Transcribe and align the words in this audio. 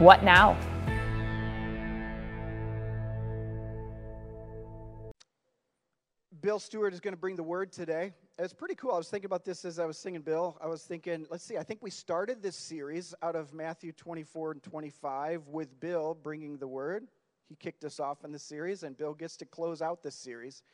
What 0.00 0.24
now? 0.24 0.58
Bill 6.40 6.58
Stewart 6.58 6.92
is 6.92 6.98
going 6.98 7.14
to 7.14 7.20
bring 7.20 7.36
the 7.36 7.44
word 7.44 7.70
today. 7.70 8.12
It's 8.36 8.52
pretty 8.52 8.74
cool. 8.74 8.90
I 8.90 8.96
was 8.96 9.08
thinking 9.08 9.26
about 9.26 9.44
this 9.44 9.64
as 9.64 9.78
I 9.78 9.86
was 9.86 9.96
singing 9.96 10.22
Bill. 10.22 10.58
I 10.60 10.66
was 10.66 10.82
thinking, 10.82 11.28
let's 11.30 11.44
see, 11.44 11.58
I 11.58 11.62
think 11.62 11.80
we 11.80 11.90
started 11.90 12.42
this 12.42 12.56
series 12.56 13.14
out 13.22 13.36
of 13.36 13.54
Matthew 13.54 13.92
24 13.92 14.50
and 14.50 14.62
25 14.64 15.46
with 15.46 15.78
Bill 15.78 16.18
bringing 16.20 16.58
the 16.58 16.66
word. 16.66 17.06
He 17.48 17.54
kicked 17.54 17.84
us 17.84 18.00
off 18.00 18.24
in 18.24 18.32
the 18.32 18.38
series, 18.38 18.82
and 18.82 18.96
Bill 18.96 19.14
gets 19.14 19.36
to 19.36 19.44
close 19.44 19.80
out 19.80 20.02
this 20.02 20.16
series 20.16 20.64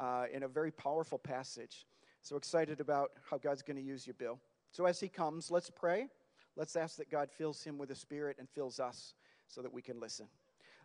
uh, 0.00 0.24
in 0.32 0.44
a 0.44 0.48
very 0.48 0.70
powerful 0.70 1.18
passage. 1.18 1.86
So 2.22 2.36
excited 2.36 2.80
about 2.80 3.10
how 3.30 3.36
God's 3.36 3.60
going 3.60 3.76
to 3.76 3.82
use 3.82 4.06
you, 4.06 4.14
Bill. 4.14 4.38
So 4.70 4.86
as 4.86 4.98
he 4.98 5.08
comes, 5.08 5.50
let's 5.50 5.68
pray. 5.68 6.08
Let's 6.56 6.76
ask 6.76 6.96
that 6.96 7.10
God 7.10 7.30
fills 7.30 7.62
him 7.62 7.78
with 7.78 7.88
the 7.88 7.94
Spirit 7.94 8.36
and 8.38 8.48
fills 8.48 8.78
us 8.78 9.14
so 9.48 9.62
that 9.62 9.72
we 9.72 9.82
can 9.82 10.00
listen. 10.00 10.26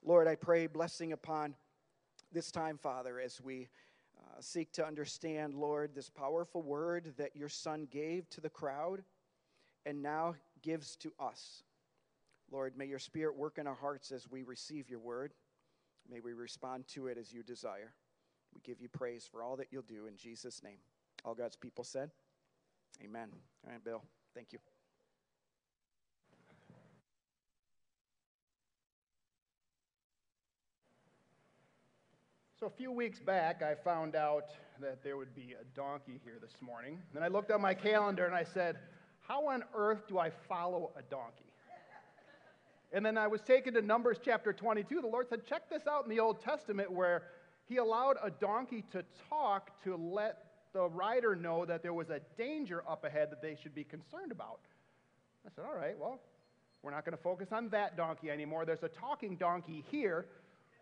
Lord, 0.04 0.28
I 0.28 0.36
pray 0.36 0.68
blessing 0.68 1.12
upon 1.14 1.56
this 2.32 2.52
time, 2.52 2.78
Father, 2.78 3.20
as 3.20 3.42
we 3.42 3.68
uh, 4.18 4.42
seek 4.42 4.72
to 4.74 4.86
understand, 4.86 5.54
Lord, 5.56 5.92
this 5.94 6.10
powerful 6.10 6.62
word 6.62 7.14
that 7.18 7.36
your 7.36 7.50
Son 7.50 7.88
gave 7.90 8.30
to 8.32 8.42
the 8.42 8.50
crowd 8.50 9.04
and 9.86 10.02
now 10.02 10.36
gives 10.62 10.96
to 10.98 11.12
us. 11.20 11.64
Lord, 12.52 12.78
may 12.78 12.86
your 12.86 13.00
Spirit 13.00 13.36
work 13.36 13.58
in 13.58 13.68
our 13.68 13.76
hearts 13.76 14.12
as 14.12 14.30
we 14.30 14.44
receive 14.44 14.90
your 14.90 15.00
word. 15.00 15.34
May 16.10 16.22
we 16.22 16.34
respond 16.34 16.88
to 16.90 17.08
it 17.08 17.18
as 17.18 17.34
you 17.34 17.44
desire. 17.44 17.94
We 18.54 18.62
give 18.62 18.80
you 18.80 18.88
praise 18.88 19.28
for 19.30 19.44
all 19.44 19.58
that 19.58 19.68
you'll 19.72 19.82
do 19.82 20.08
in 20.08 20.16
Jesus' 20.16 20.64
name. 20.64 20.78
All 21.26 21.36
God's 21.36 21.58
people 21.58 21.84
said, 21.84 22.12
Amen. 23.04 23.30
All 23.66 23.72
right, 23.72 23.84
Bill. 23.84 24.02
Thank 24.34 24.54
you. 24.54 24.60
So, 32.60 32.66
a 32.66 32.72
few 32.72 32.92
weeks 32.92 33.20
back, 33.20 33.62
I 33.62 33.76
found 33.76 34.16
out 34.16 34.46
that 34.82 35.04
there 35.04 35.16
would 35.16 35.36
be 35.36 35.54
a 35.62 35.64
donkey 35.76 36.20
here 36.24 36.40
this 36.42 36.56
morning. 36.60 36.98
Then 37.14 37.22
I 37.22 37.28
looked 37.28 37.52
at 37.52 37.62
my 37.62 37.76
calendar 37.76 38.26
and 38.26 38.34
I 38.34 38.44
said, 38.44 38.78
How 39.20 39.50
on 39.50 39.64
earth 39.76 40.08
do 40.08 40.18
I 40.18 40.32
follow 40.50 40.92
a 40.98 41.04
donkey? 41.04 41.54
And 42.92 43.06
then 43.06 43.16
I 43.16 43.28
was 43.28 43.42
taken 43.42 43.76
to 43.76 43.84
Numbers 43.84 44.18
chapter 44.26 44.54
22. 44.54 45.02
The 45.02 45.08
Lord 45.08 45.30
said, 45.30 45.46
Check 45.46 45.70
this 45.70 45.86
out 45.86 46.06
in 46.06 46.10
the 46.10 46.20
Old 46.20 46.42
Testament 46.42 46.92
where 46.92 47.26
He 47.70 47.78
allowed 47.78 48.16
a 48.24 48.32
donkey 48.32 48.84
to 48.92 49.04
talk 49.30 49.70
to 49.84 49.96
let 49.96 50.46
the 50.74 50.90
rider 50.90 51.36
know 51.36 51.64
that 51.64 51.84
there 51.84 51.94
was 51.94 52.10
a 52.10 52.22
danger 52.40 52.84
up 52.90 53.04
ahead 53.06 53.30
that 53.30 53.44
they 53.44 53.56
should 53.62 53.76
be 53.76 53.84
concerned 53.84 54.32
about. 54.32 54.62
I 55.46 55.52
said, 55.56 55.64
All 55.64 55.78
right, 55.78 55.96
well, 55.96 56.20
we're 56.82 56.90
not 56.90 57.06
going 57.06 57.16
to 57.16 57.22
focus 57.22 57.50
on 57.52 57.70
that 57.70 57.96
donkey 57.96 58.32
anymore. 58.32 58.66
There's 58.66 58.82
a 58.82 58.90
talking 58.90 59.36
donkey 59.36 59.84
here 59.92 60.26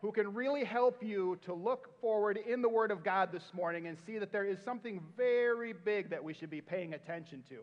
who 0.05 0.11
can 0.11 0.35
really 0.35 0.63
help 0.63 1.01
you 1.03 1.35
to 1.41 1.51
look 1.51 1.99
forward 1.99 2.37
in 2.37 2.61
the 2.61 2.69
Word 2.69 2.91
of 2.91 3.03
God 3.03 3.31
this 3.31 3.51
morning 3.55 3.87
and 3.87 3.97
see 4.05 4.19
that 4.19 4.31
there 4.31 4.45
is 4.45 4.59
something 4.63 5.01
very 5.17 5.73
big 5.73 6.11
that 6.11 6.23
we 6.23 6.31
should 6.31 6.51
be 6.51 6.61
paying 6.61 6.93
attention 6.93 7.41
to. 7.49 7.55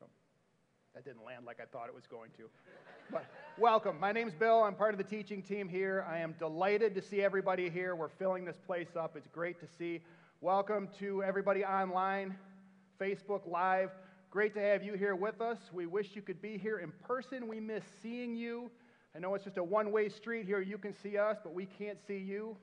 So, 0.00 0.06
that 0.94 1.04
didn't 1.04 1.26
land 1.26 1.44
like 1.44 1.58
I 1.60 1.66
thought 1.66 1.88
it 1.88 1.94
was 1.94 2.06
going 2.06 2.30
to. 2.38 2.44
But 3.12 3.26
welcome. 3.58 4.00
My 4.00 4.10
name's 4.10 4.32
Bill. 4.32 4.62
I'm 4.62 4.74
part 4.74 4.94
of 4.94 4.98
the 4.98 5.04
teaching 5.04 5.42
team 5.42 5.68
here. 5.68 6.06
I 6.08 6.16
am 6.20 6.34
delighted 6.38 6.94
to 6.94 7.02
see 7.02 7.20
everybody 7.20 7.68
here. 7.68 7.94
We're 7.94 8.08
filling 8.08 8.46
this 8.46 8.58
place 8.66 8.96
up. 8.98 9.14
It's 9.14 9.28
great 9.28 9.60
to 9.60 9.66
see. 9.78 10.00
Welcome 10.40 10.88
to 10.98 11.22
everybody 11.22 11.62
online, 11.62 12.38
Facebook 12.98 13.46
Live. 13.46 13.90
Great 14.30 14.54
to 14.54 14.60
have 14.60 14.82
you 14.82 14.94
here 14.94 15.14
with 15.14 15.42
us. 15.42 15.58
We 15.74 15.84
wish 15.84 16.16
you 16.16 16.22
could 16.22 16.40
be 16.40 16.56
here 16.56 16.78
in 16.78 16.90
person. 17.06 17.48
We 17.48 17.60
miss 17.60 17.84
seeing 18.02 18.34
you. 18.34 18.70
I 19.18 19.20
know 19.20 19.34
it's 19.34 19.42
just 19.42 19.58
a 19.58 19.64
one 19.64 19.90
way 19.90 20.08
street 20.08 20.46
here. 20.46 20.60
You 20.60 20.78
can 20.78 20.94
see 21.02 21.18
us, 21.18 21.38
but 21.42 21.52
we 21.52 21.66
can't 21.66 21.98
see 22.06 22.18
you. 22.18 22.56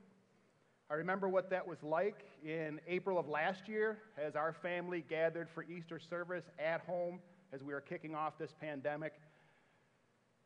I 0.88 0.94
remember 0.94 1.28
what 1.28 1.50
that 1.50 1.68
was 1.68 1.82
like 1.82 2.24
in 2.42 2.80
April 2.88 3.18
of 3.18 3.28
last 3.28 3.68
year 3.68 3.98
as 4.16 4.36
our 4.36 4.54
family 4.54 5.04
gathered 5.06 5.50
for 5.50 5.64
Easter 5.64 6.00
service 6.00 6.44
at 6.58 6.80
home 6.86 7.20
as 7.52 7.62
we 7.62 7.74
were 7.74 7.82
kicking 7.82 8.14
off 8.14 8.38
this 8.38 8.54
pandemic. 8.58 9.12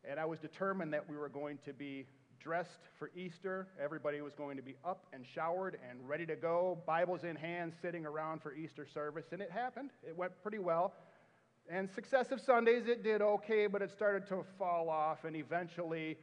And 0.02 0.18
I 0.18 0.24
was 0.24 0.40
determined 0.40 0.92
that 0.94 1.08
we 1.08 1.16
were 1.16 1.28
going 1.28 1.58
to 1.64 1.72
be 1.72 2.06
dressed 2.40 2.88
for 2.98 3.12
Easter. 3.14 3.68
Everybody 3.80 4.20
was 4.20 4.34
going 4.34 4.56
to 4.56 4.64
be 4.64 4.74
up 4.84 5.06
and 5.12 5.24
showered 5.24 5.78
and 5.88 6.08
ready 6.08 6.26
to 6.26 6.34
go, 6.34 6.82
Bibles 6.88 7.22
in 7.22 7.36
hand, 7.36 7.72
sitting 7.80 8.04
around 8.04 8.42
for 8.42 8.52
Easter 8.52 8.84
service. 8.84 9.26
And 9.30 9.40
it 9.40 9.52
happened. 9.52 9.90
It 10.02 10.16
went 10.16 10.32
pretty 10.42 10.58
well. 10.58 10.92
And 11.72 11.88
successive 11.88 12.40
Sundays, 12.40 12.88
it 12.88 13.04
did 13.04 13.22
okay, 13.22 13.68
but 13.68 13.80
it 13.80 13.92
started 13.92 14.26
to 14.28 14.44
fall 14.58 14.90
off. 14.90 15.24
And 15.24 15.36
eventually, 15.36 16.18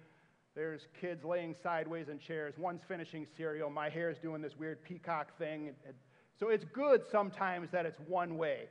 there's 0.56 0.88
kids 1.00 1.24
laying 1.24 1.56
sideways 1.56 2.10
in 2.10 2.20
chairs. 2.20 2.56
One's 2.58 2.82
finishing 2.86 3.26
cereal. 3.38 3.70
My 3.70 3.88
hair's 3.88 4.18
doing 4.20 4.42
this 4.42 4.58
weird 4.58 4.84
peacock 4.84 5.38
thing. 5.38 5.72
So 6.38 6.50
it's 6.50 6.66
good 6.66 7.04
sometimes 7.10 7.72
that 7.72 7.86
it's 7.86 8.00
one 8.08 8.38
way. 8.38 8.66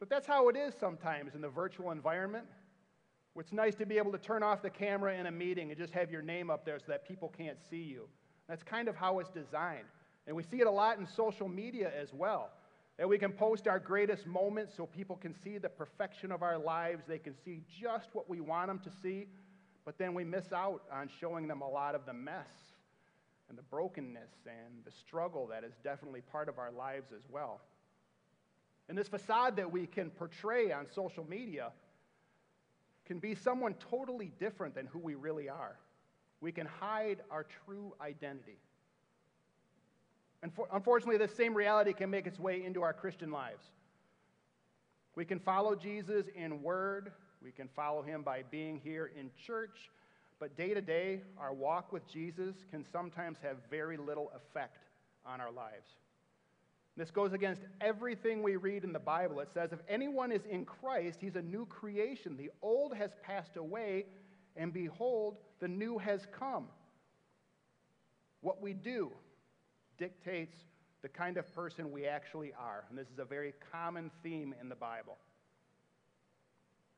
But 0.00 0.08
that's 0.08 0.26
how 0.26 0.48
it 0.48 0.56
is 0.56 0.72
sometimes 0.80 1.34
in 1.34 1.42
the 1.42 1.50
virtual 1.50 1.90
environment. 1.90 2.46
It's 3.36 3.52
nice 3.52 3.74
to 3.76 3.86
be 3.86 3.98
able 3.98 4.12
to 4.12 4.18
turn 4.18 4.42
off 4.42 4.62
the 4.62 4.70
camera 4.70 5.14
in 5.14 5.26
a 5.26 5.30
meeting 5.30 5.70
and 5.70 5.78
just 5.78 5.92
have 5.92 6.10
your 6.10 6.22
name 6.22 6.48
up 6.48 6.64
there 6.64 6.78
so 6.78 6.86
that 6.88 7.06
people 7.06 7.28
can't 7.36 7.58
see 7.70 7.82
you. 7.82 8.08
That's 8.48 8.62
kind 8.62 8.88
of 8.88 8.96
how 8.96 9.18
it's 9.18 9.30
designed. 9.30 9.86
And 10.26 10.34
we 10.34 10.42
see 10.42 10.60
it 10.60 10.66
a 10.66 10.70
lot 10.70 10.98
in 10.98 11.06
social 11.06 11.48
media 11.48 11.92
as 12.00 12.12
well. 12.14 12.50
That 12.98 13.08
we 13.08 13.18
can 13.18 13.32
post 13.32 13.66
our 13.66 13.78
greatest 13.78 14.26
moments 14.26 14.74
so 14.76 14.86
people 14.86 15.16
can 15.16 15.34
see 15.42 15.58
the 15.58 15.68
perfection 15.68 16.30
of 16.30 16.42
our 16.42 16.58
lives. 16.58 17.04
They 17.08 17.18
can 17.18 17.34
see 17.44 17.62
just 17.80 18.08
what 18.12 18.28
we 18.28 18.40
want 18.40 18.68
them 18.68 18.78
to 18.80 18.90
see. 19.02 19.26
But 19.84 19.98
then 19.98 20.14
we 20.14 20.24
miss 20.24 20.52
out 20.52 20.82
on 20.92 21.08
showing 21.20 21.48
them 21.48 21.62
a 21.62 21.68
lot 21.68 21.94
of 21.94 22.06
the 22.06 22.12
mess 22.12 22.52
and 23.48 23.58
the 23.58 23.62
brokenness 23.62 24.30
and 24.46 24.84
the 24.84 24.90
struggle 24.90 25.46
that 25.48 25.64
is 25.64 25.72
definitely 25.82 26.20
part 26.20 26.48
of 26.48 26.58
our 26.58 26.70
lives 26.70 27.12
as 27.16 27.22
well. 27.30 27.60
And 28.88 28.96
this 28.96 29.08
facade 29.08 29.56
that 29.56 29.70
we 29.70 29.86
can 29.86 30.10
portray 30.10 30.72
on 30.72 30.86
social 30.90 31.24
media 31.28 31.72
can 33.04 33.18
be 33.18 33.34
someone 33.34 33.74
totally 33.90 34.32
different 34.38 34.74
than 34.74 34.86
who 34.86 34.98
we 34.98 35.14
really 35.14 35.48
are. 35.48 35.76
We 36.40 36.52
can 36.52 36.66
hide 36.66 37.20
our 37.30 37.46
true 37.64 37.94
identity. 38.00 38.58
And 40.42 40.52
for, 40.52 40.66
unfortunately, 40.72 41.18
this 41.18 41.34
same 41.34 41.54
reality 41.54 41.92
can 41.92 42.10
make 42.10 42.26
its 42.26 42.38
way 42.38 42.64
into 42.64 42.82
our 42.82 42.92
Christian 42.92 43.30
lives. 43.30 43.64
We 45.14 45.24
can 45.24 45.38
follow 45.38 45.74
Jesus 45.74 46.26
in 46.34 46.62
word, 46.62 47.12
we 47.42 47.52
can 47.52 47.68
follow 47.76 48.02
him 48.02 48.22
by 48.22 48.42
being 48.50 48.80
here 48.82 49.12
in 49.18 49.30
church, 49.46 49.90
but 50.40 50.56
day 50.56 50.74
to 50.74 50.80
day, 50.80 51.20
our 51.38 51.52
walk 51.52 51.92
with 51.92 52.06
Jesus 52.08 52.56
can 52.70 52.84
sometimes 52.90 53.38
have 53.42 53.58
very 53.70 53.96
little 53.96 54.32
effect 54.34 54.88
on 55.24 55.40
our 55.40 55.52
lives. 55.52 55.88
This 56.96 57.10
goes 57.10 57.32
against 57.32 57.62
everything 57.80 58.42
we 58.42 58.56
read 58.56 58.84
in 58.84 58.92
the 58.92 58.98
Bible. 58.98 59.40
It 59.40 59.48
says, 59.54 59.72
if 59.72 59.78
anyone 59.88 60.32
is 60.32 60.44
in 60.44 60.64
Christ, 60.64 61.18
he's 61.20 61.36
a 61.36 61.42
new 61.42 61.64
creation. 61.66 62.36
The 62.36 62.50
old 62.60 62.94
has 62.94 63.12
passed 63.22 63.56
away, 63.56 64.06
and 64.56 64.72
behold, 64.72 65.36
the 65.60 65.68
new 65.68 65.96
has 65.98 66.26
come. 66.38 66.66
What 68.40 68.60
we 68.60 68.72
do 68.74 69.12
dictates 69.98 70.56
the 71.02 71.08
kind 71.08 71.36
of 71.36 71.52
person 71.54 71.90
we 71.90 72.06
actually 72.06 72.52
are. 72.58 72.84
And 72.88 72.98
this 72.98 73.08
is 73.08 73.18
a 73.18 73.24
very 73.24 73.54
common 73.72 74.10
theme 74.22 74.54
in 74.60 74.68
the 74.68 74.76
Bible, 74.76 75.18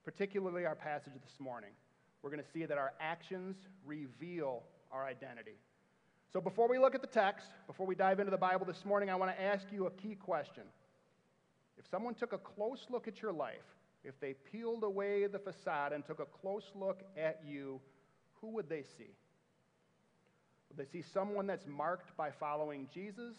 particularly 0.04 0.66
our 0.66 0.74
passage 0.74 1.14
this 1.22 1.40
morning. 1.40 1.70
We're 2.22 2.30
going 2.30 2.42
to 2.42 2.50
see 2.52 2.64
that 2.66 2.78
our 2.78 2.92
actions 3.00 3.56
reveal 3.84 4.62
our 4.92 5.04
identity. 5.04 5.56
So 6.32 6.40
before 6.40 6.68
we 6.68 6.78
look 6.78 6.94
at 6.94 7.00
the 7.00 7.06
text, 7.06 7.46
before 7.66 7.86
we 7.86 7.94
dive 7.94 8.18
into 8.18 8.30
the 8.30 8.36
Bible 8.36 8.66
this 8.66 8.84
morning, 8.84 9.08
I 9.10 9.14
want 9.14 9.36
to 9.36 9.42
ask 9.42 9.66
you 9.70 9.86
a 9.86 9.90
key 9.90 10.14
question. 10.14 10.64
If 11.78 11.86
someone 11.88 12.14
took 12.14 12.32
a 12.32 12.38
close 12.38 12.86
look 12.90 13.08
at 13.08 13.22
your 13.22 13.32
life, 13.32 13.64
if 14.04 14.18
they 14.20 14.34
peeled 14.34 14.84
away 14.84 15.26
the 15.26 15.38
facade 15.38 15.92
and 15.92 16.04
took 16.04 16.20
a 16.20 16.26
close 16.26 16.70
look 16.74 17.02
at 17.16 17.40
you, 17.46 17.80
who 18.40 18.48
would 18.48 18.68
they 18.68 18.82
see? 18.82 19.10
Would 20.76 20.86
they 20.86 20.90
see 20.90 21.02
someone 21.02 21.46
that's 21.46 21.66
marked 21.66 22.16
by 22.16 22.30
following 22.30 22.88
Jesus? 22.92 23.34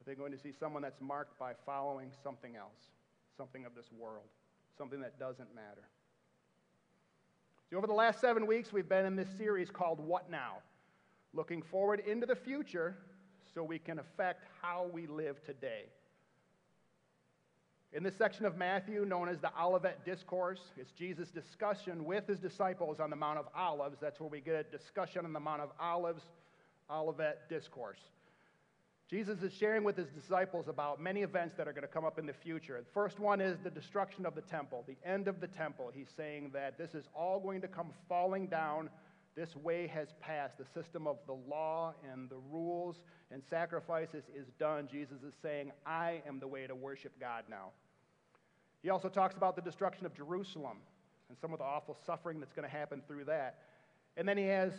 Are 0.00 0.04
they 0.04 0.14
going 0.14 0.32
to 0.32 0.38
see 0.38 0.52
someone 0.52 0.82
that's 0.82 1.00
marked 1.00 1.38
by 1.38 1.52
following 1.64 2.10
something 2.22 2.56
else, 2.56 2.90
something 3.36 3.64
of 3.64 3.74
this 3.74 3.86
world? 3.96 4.24
something 4.76 5.00
that 5.00 5.18
doesn't 5.18 5.54
matter. 5.54 5.88
See, 7.70 7.76
over 7.76 7.86
the 7.86 7.92
last 7.92 8.20
seven 8.20 8.46
weeks, 8.46 8.72
we've 8.72 8.88
been 8.88 9.06
in 9.06 9.16
this 9.16 9.28
series 9.36 9.70
called 9.70 10.00
What 10.00 10.30
Now? 10.30 10.58
Looking 11.34 11.62
forward 11.62 12.00
into 12.00 12.26
the 12.26 12.36
future 12.36 12.96
so 13.54 13.62
we 13.62 13.78
can 13.78 13.98
affect 13.98 14.44
how 14.60 14.86
we 14.92 15.06
live 15.06 15.42
today. 15.44 15.84
In 17.94 18.02
this 18.02 18.16
section 18.16 18.46
of 18.46 18.56
Matthew, 18.56 19.04
known 19.04 19.28
as 19.28 19.38
the 19.38 19.50
Olivet 19.60 20.02
Discourse, 20.06 20.60
it's 20.78 20.92
Jesus' 20.92 21.30
discussion 21.30 22.06
with 22.06 22.26
his 22.26 22.38
disciples 22.38 23.00
on 23.00 23.10
the 23.10 23.16
Mount 23.16 23.38
of 23.38 23.46
Olives. 23.54 23.98
That's 24.00 24.18
where 24.18 24.30
we 24.30 24.40
get 24.40 24.72
discussion 24.72 25.26
on 25.26 25.34
the 25.34 25.40
Mount 25.40 25.60
of 25.60 25.68
Olives, 25.78 26.22
Olivet 26.90 27.50
Discourse. 27.50 27.98
Jesus 29.10 29.42
is 29.42 29.52
sharing 29.52 29.84
with 29.84 29.94
his 29.94 30.08
disciples 30.08 30.68
about 30.68 31.02
many 31.02 31.20
events 31.20 31.54
that 31.58 31.68
are 31.68 31.72
going 31.74 31.82
to 31.82 31.92
come 31.92 32.06
up 32.06 32.18
in 32.18 32.24
the 32.24 32.32
future. 32.32 32.78
The 32.80 32.90
first 32.94 33.20
one 33.20 33.42
is 33.42 33.58
the 33.62 33.70
destruction 33.70 34.24
of 34.24 34.34
the 34.34 34.40
temple, 34.40 34.84
the 34.86 34.96
end 35.04 35.28
of 35.28 35.38
the 35.42 35.48
temple. 35.48 35.90
He's 35.94 36.08
saying 36.16 36.52
that 36.54 36.78
this 36.78 36.94
is 36.94 37.04
all 37.14 37.40
going 37.40 37.60
to 37.60 37.68
come 37.68 37.92
falling 38.08 38.46
down. 38.46 38.88
This 39.36 39.54
way 39.54 39.86
has 39.88 40.08
passed. 40.18 40.56
The 40.56 40.64
system 40.64 41.06
of 41.06 41.18
the 41.26 41.36
law 41.46 41.92
and 42.10 42.30
the 42.30 42.38
rules 42.50 43.02
and 43.30 43.42
sacrifices 43.50 44.24
is 44.34 44.46
done. 44.58 44.88
Jesus 44.90 45.22
is 45.26 45.34
saying, 45.42 45.72
I 45.84 46.22
am 46.26 46.40
the 46.40 46.48
way 46.48 46.66
to 46.66 46.74
worship 46.74 47.12
God 47.20 47.44
now. 47.50 47.72
He 48.82 48.90
also 48.90 49.08
talks 49.08 49.36
about 49.36 49.54
the 49.56 49.62
destruction 49.62 50.06
of 50.06 50.14
Jerusalem 50.14 50.78
and 51.28 51.38
some 51.38 51.52
of 51.52 51.58
the 51.58 51.64
awful 51.64 51.96
suffering 52.04 52.40
that's 52.40 52.52
going 52.52 52.68
to 52.68 52.74
happen 52.74 53.02
through 53.06 53.24
that. 53.24 53.58
And 54.16 54.28
then 54.28 54.36
he 54.36 54.44
has 54.44 54.72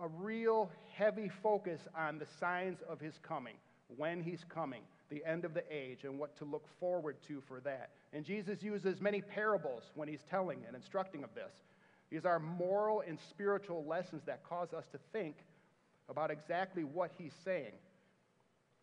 a 0.00 0.08
real 0.08 0.70
heavy 0.94 1.30
focus 1.42 1.80
on 1.96 2.18
the 2.18 2.26
signs 2.38 2.78
of 2.88 3.00
his 3.00 3.18
coming, 3.22 3.56
when 3.96 4.22
he's 4.22 4.44
coming, 4.48 4.82
the 5.10 5.22
end 5.26 5.44
of 5.44 5.52
the 5.52 5.64
age, 5.70 6.04
and 6.04 6.18
what 6.18 6.36
to 6.38 6.44
look 6.44 6.64
forward 6.78 7.16
to 7.28 7.42
for 7.46 7.60
that. 7.60 7.90
And 8.12 8.24
Jesus 8.24 8.62
uses 8.62 9.00
many 9.00 9.20
parables 9.20 9.82
when 9.94 10.08
he's 10.08 10.24
telling 10.30 10.60
and 10.66 10.76
instructing 10.76 11.24
of 11.24 11.34
this. 11.34 11.52
These 12.10 12.24
are 12.24 12.38
moral 12.38 13.02
and 13.06 13.18
spiritual 13.28 13.84
lessons 13.84 14.22
that 14.26 14.42
cause 14.48 14.72
us 14.72 14.84
to 14.92 14.98
think 15.12 15.36
about 16.08 16.30
exactly 16.30 16.84
what 16.84 17.10
he's 17.18 17.34
saying. 17.44 17.72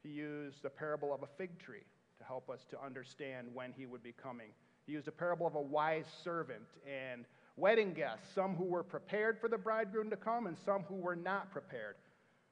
He 0.03 0.09
used 0.09 0.61
the 0.61 0.69
parable 0.69 1.13
of 1.13 1.23
a 1.23 1.27
fig 1.37 1.57
tree 1.57 1.83
to 2.19 2.25
help 2.25 2.49
us 2.49 2.65
to 2.71 2.83
understand 2.83 3.47
when 3.53 3.73
he 3.77 3.85
would 3.85 4.03
be 4.03 4.13
coming. 4.13 4.47
He 4.85 4.93
used 4.93 5.07
a 5.07 5.11
parable 5.11 5.45
of 5.45 5.55
a 5.55 5.61
wise 5.61 6.05
servant 6.23 6.67
and 6.85 7.25
wedding 7.57 7.93
guests, 7.93 8.27
some 8.33 8.55
who 8.55 8.63
were 8.63 8.83
prepared 8.83 9.39
for 9.39 9.49
the 9.49 9.57
bridegroom 9.57 10.09
to 10.09 10.15
come 10.15 10.47
and 10.47 10.57
some 10.65 10.83
who 10.83 10.95
were 10.95 11.15
not 11.15 11.51
prepared. 11.51 11.95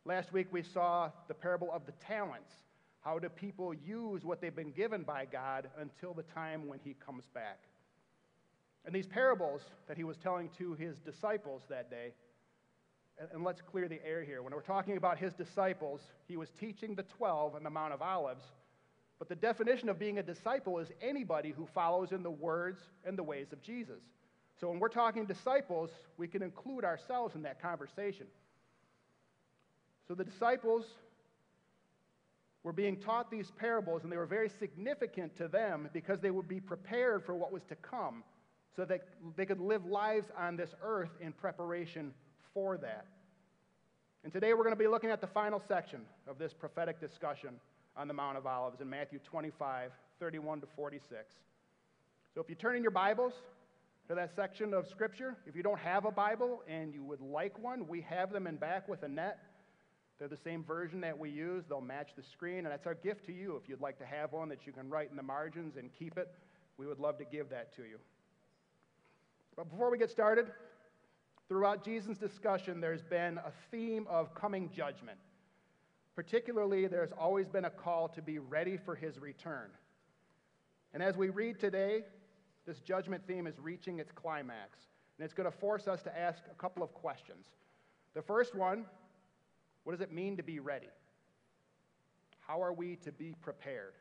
Last 0.04 0.34
week 0.34 0.48
we 0.52 0.62
saw 0.62 1.12
the 1.28 1.34
parable 1.34 1.72
of 1.72 1.86
the 1.86 1.94
talents. 1.94 2.52
How 3.02 3.20
do 3.20 3.30
people 3.30 3.74
use 3.74 4.26
what 4.26 4.42
they've 4.42 4.56
been 4.56 4.72
given 4.72 5.04
by 5.04 5.26
God 5.26 5.70
until 5.80 6.14
the 6.14 6.24
time 6.24 6.68
when 6.68 6.80
he 6.84 6.96
comes 7.06 7.26
back? 7.34 7.60
And 8.86 8.94
these 8.94 9.08
parables 9.08 9.62
that 9.88 9.98
he 9.98 10.04
was 10.04 10.18
telling 10.18 10.50
to 10.58 10.74
his 10.74 11.00
disciples 11.00 11.64
that 11.70 11.90
day, 11.90 12.14
and 13.34 13.44
let's 13.44 13.62
clear 13.62 13.88
the 13.88 14.06
air 14.06 14.24
here. 14.24 14.44
When 14.44 14.54
we're 14.54 14.62
talking 14.62 14.98
about 14.98 15.18
his 15.18 15.34
disciples, 15.34 16.02
he 16.28 16.36
was 16.36 16.50
teaching 16.60 16.96
the 16.96 17.04
12 17.04 17.56
on 17.56 17.64
the 17.64 17.70
Mount 17.70 17.94
of 17.94 18.02
Olives, 18.02 18.44
but 19.20 19.30
the 19.30 19.36
definition 19.36 19.90
of 19.90 19.98
being 19.98 20.18
a 20.18 20.24
disciple 20.24 20.80
is 20.80 20.92
anybody 21.02 21.52
who 21.52 21.66
follows 21.74 22.12
in 22.12 22.22
the 22.22 22.32
words 22.32 22.80
and 23.06 23.18
the 23.18 23.24
ways 23.24 23.48
of 23.54 23.62
Jesus. 23.62 24.02
So 24.60 24.70
when 24.70 24.80
we're 24.80 24.90
talking 24.90 25.26
disciples, 25.26 25.90
we 26.18 26.28
can 26.28 26.42
include 26.42 26.84
ourselves 26.84 27.36
in 27.36 27.44
that 27.44 27.62
conversation. 27.62 28.28
So 30.08 30.16
the 30.16 30.24
disciples 30.24 30.86
were 32.64 32.74
being 32.74 32.98
taught 32.98 33.30
these 33.30 33.52
parables, 33.52 34.04
and 34.04 34.12
they 34.12 34.18
were 34.18 34.26
very 34.26 34.50
significant 34.50 35.36
to 35.38 35.48
them 35.48 35.90
because 35.94 36.20
they 36.20 36.32
would 36.32 36.48
be 36.48 36.60
prepared 36.60 37.24
for 37.24 37.36
what 37.36 37.52
was 37.52 37.64
to 37.66 37.76
come 37.76 38.24
so 38.76 38.84
that 38.86 39.08
they 39.36 39.46
could 39.46 39.60
live 39.60 39.86
lives 39.86 40.28
on 40.38 40.56
this 40.56 40.74
earth 40.84 41.12
in 41.22 41.32
preparation 41.32 42.14
for 42.54 42.78
that. 42.78 43.06
And 44.24 44.34
today 44.34 44.54
we're 44.54 44.64
going 44.64 44.76
to 44.76 44.80
be 44.80 44.88
looking 44.88 45.12
at 45.12 45.22
the 45.22 45.28
final 45.28 45.62
section 45.68 46.02
of 46.28 46.38
this 46.38 46.54
prophetic 46.54 47.00
discussion 47.00 47.60
on 47.98 48.08
the 48.08 48.14
Mount 48.14 48.38
of 48.38 48.46
Olives 48.46 48.82
in 48.82 48.90
Matthew 48.90 49.20
25, 49.20 49.92
31 50.20 50.62
to 50.62 50.68
46. 50.76 51.36
So 52.34 52.42
if 52.42 52.50
you 52.50 52.56
turn 52.56 52.76
in 52.76 52.82
your 52.82 52.92
Bibles, 52.92 53.34
to 54.08 54.16
that 54.16 54.36
section 54.36 54.74
of 54.74 54.88
Scripture. 54.88 55.36
If 55.48 55.56
you 55.56 55.64
don't 55.64 55.80
have 55.80 56.06
a 56.06 56.12
Bible 56.12 56.62
and 56.68 56.94
you 56.94 57.04
would 57.04 57.22
like 57.22 57.58
one, 57.58 57.88
we 57.88 58.02
have 58.02 58.32
them 58.32 58.46
in 58.46 58.56
back 58.58 58.88
with 58.88 59.04
a 59.04 59.08
net. 59.08 59.40
They're 60.20 60.28
the 60.28 60.38
same 60.38 60.64
version 60.64 61.02
that 61.02 61.18
we 61.18 61.30
use. 61.30 61.66
They'll 61.68 61.82
match 61.82 62.10
the 62.16 62.24
screen, 62.24 62.60
and 62.60 62.68
that's 62.68 62.86
our 62.86 62.94
gift 62.94 63.26
to 63.26 63.34
you. 63.34 63.60
If 63.62 63.68
you'd 63.68 63.82
like 63.82 63.98
to 64.00 64.06
have 64.06 64.32
one 64.32 64.48
that 64.50 64.66
you 64.66 64.72
can 64.72 64.90
write 64.90 65.10
in 65.10 65.18
the 65.18 65.24
margins 65.24 65.76
and 65.76 65.90
keep 65.98 66.18
it, 66.18 66.32
we 66.78 66.86
would 66.86 67.00
love 67.00 67.18
to 67.18 67.26
give 67.26 67.50
that 67.50 67.76
to 67.78 67.82
you. 67.84 67.98
But 69.56 69.70
before 69.70 69.90
we 69.90 69.98
get 69.98 70.12
started, 70.12 70.48
throughout 71.50 71.84
Jesus' 71.84 72.18
discussion, 72.18 72.80
there's 72.80 73.04
been 73.04 73.40
a 73.40 73.52
theme 73.72 74.06
of 74.10 74.34
coming 74.36 74.70
judgment. 74.74 75.18
Particularly, 76.16 76.88
there's 76.88 77.12
always 77.12 77.48
been 77.48 77.66
a 77.66 77.70
call 77.70 78.08
to 78.10 78.22
be 78.22 78.40
ready 78.40 78.78
for 78.78 78.96
his 78.96 79.20
return. 79.20 79.70
And 80.94 81.04
as 81.04 81.18
we 81.18 81.30
read 81.30 81.60
today, 81.60 82.04
this 82.66 82.80
judgment 82.80 83.28
theme 83.28 83.48
is 83.48 83.60
reaching 83.60 84.00
its 84.00 84.12
climax. 84.12 84.80
And 85.18 85.26
it's 85.26 85.34
going 85.34 85.50
to 85.50 85.58
force 85.58 85.88
us 85.88 86.02
to 86.04 86.18
ask 86.18 86.42
a 86.50 86.56
couple 86.56 86.84
of 86.84 86.94
questions. 86.94 87.48
The 88.14 88.22
first 88.22 88.56
one 88.56 88.86
what 89.84 89.92
does 89.92 90.02
it 90.02 90.12
mean 90.12 90.36
to 90.38 90.44
be 90.44 90.60
ready? 90.60 90.90
How 92.40 92.64
are 92.64 92.74
we 92.74 92.96
to 92.98 93.12
be 93.12 93.36
prepared? 93.40 93.94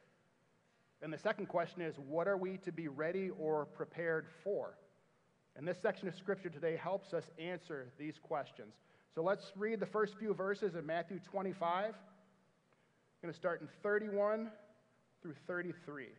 And 1.02 1.12
the 1.12 1.18
second 1.18 1.46
question 1.46 1.82
is 1.82 1.96
what 1.98 2.26
are 2.26 2.38
we 2.38 2.56
to 2.58 2.72
be 2.72 2.88
ready 2.88 3.28
or 3.38 3.66
prepared 3.66 4.26
for? 4.42 4.78
And 5.56 5.68
this 5.68 5.78
section 5.80 6.08
of 6.08 6.14
Scripture 6.14 6.48
today 6.48 6.76
helps 6.76 7.12
us 7.12 7.24
answer 7.38 7.92
these 7.98 8.18
questions. 8.18 8.74
So 9.14 9.22
let's 9.22 9.52
read 9.54 9.78
the 9.78 9.86
first 9.86 10.16
few 10.18 10.34
verses 10.34 10.74
of 10.74 10.84
Matthew 10.84 11.20
25. 11.30 11.84
I'm 11.84 11.92
going 13.22 13.32
to 13.32 13.38
start 13.38 13.60
in 13.60 13.68
31 13.80 14.50
through 15.22 15.34
33 15.46 16.04
It 16.04 16.10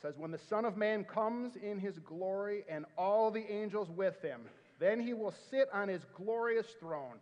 says, 0.00 0.14
When 0.16 0.30
the 0.30 0.38
Son 0.38 0.64
of 0.64 0.76
Man 0.76 1.02
comes 1.02 1.56
in 1.56 1.80
his 1.80 1.98
glory 1.98 2.62
and 2.68 2.84
all 2.96 3.32
the 3.32 3.44
angels 3.50 3.90
with 3.90 4.22
him, 4.22 4.42
then 4.78 5.00
he 5.00 5.14
will 5.14 5.34
sit 5.50 5.68
on 5.74 5.88
his 5.88 6.02
glorious 6.14 6.68
throne. 6.78 7.18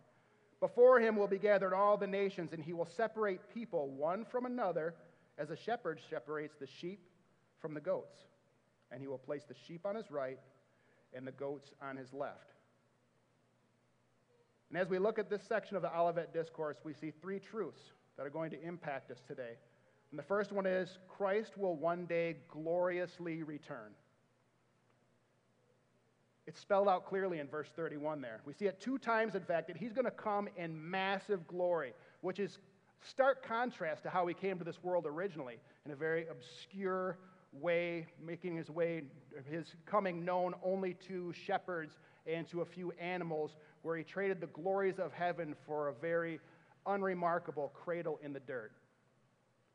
Before 0.59 0.99
him 0.99 1.15
will 1.15 1.27
be 1.27 1.39
gathered 1.39 1.73
all 1.73 1.97
the 1.97 2.05
nations, 2.05 2.53
and 2.53 2.63
he 2.63 2.73
will 2.73 2.85
separate 2.85 3.41
people 3.55 3.89
one 3.89 4.23
from 4.23 4.45
another 4.45 4.93
as 5.39 5.49
a 5.49 5.55
shepherd 5.55 5.99
separates 6.11 6.57
the 6.59 6.67
sheep 6.67 6.99
from 7.59 7.73
the 7.73 7.81
goats. 7.81 8.19
And 8.91 9.01
he 9.01 9.07
will 9.07 9.17
place 9.17 9.45
the 9.45 9.55
sheep 9.67 9.83
on 9.83 9.95
his 9.95 10.11
right 10.11 10.37
and 11.11 11.25
the 11.25 11.31
goats 11.31 11.71
on 11.81 11.97
his 11.97 12.13
left. 12.13 12.53
And 14.69 14.77
as 14.77 14.89
we 14.89 14.99
look 14.99 15.17
at 15.17 15.29
this 15.29 15.43
section 15.43 15.75
of 15.75 15.81
the 15.81 15.97
Olivet 15.97 16.33
Discourse, 16.33 16.77
we 16.83 16.93
see 16.93 17.11
three 17.21 17.39
truths 17.39 17.81
that 18.17 18.25
are 18.25 18.29
going 18.29 18.51
to 18.51 18.61
impact 18.61 19.11
us 19.11 19.21
today. 19.27 19.55
And 20.11 20.19
the 20.19 20.23
first 20.23 20.51
one 20.51 20.65
is 20.65 20.97
Christ 21.07 21.57
will 21.57 21.75
one 21.75 22.05
day 22.05 22.37
gloriously 22.49 23.43
return. 23.43 23.91
It's 26.47 26.59
spelled 26.59 26.87
out 26.87 27.05
clearly 27.05 27.39
in 27.39 27.47
verse 27.47 27.67
31 27.75 28.21
there. 28.21 28.39
We 28.45 28.53
see 28.53 28.65
it 28.65 28.79
two 28.79 28.97
times, 28.97 29.35
in 29.35 29.43
fact, 29.43 29.67
that 29.67 29.75
he's 29.75 29.91
going 29.91 30.05
to 30.05 30.11
come 30.11 30.47
in 30.55 30.89
massive 30.89 31.45
glory, 31.45 31.93
which 32.21 32.39
is 32.39 32.59
stark 33.01 33.45
contrast 33.45 34.03
to 34.03 34.09
how 34.09 34.25
he 34.27 34.33
came 34.33 34.57
to 34.57 34.63
this 34.63 34.81
world 34.81 35.05
originally 35.05 35.57
in 35.85 35.91
a 35.91 35.95
very 35.95 36.25
obscure 36.27 37.17
way, 37.51 38.07
making 38.25 38.55
his 38.55 38.69
way, 38.69 39.03
his 39.49 39.75
coming 39.85 40.23
known 40.23 40.53
only 40.63 40.93
to 41.07 41.33
shepherds 41.33 41.99
and 42.27 42.47
to 42.49 42.61
a 42.61 42.65
few 42.65 42.91
animals, 42.99 43.55
where 43.81 43.97
he 43.97 44.03
traded 44.03 44.41
the 44.41 44.47
glories 44.47 44.99
of 44.99 45.13
heaven 45.13 45.55
for 45.65 45.87
a 45.87 45.93
very 45.93 46.39
unremarkable 46.85 47.71
cradle 47.73 48.19
in 48.23 48.33
the 48.33 48.39
dirt. 48.39 48.71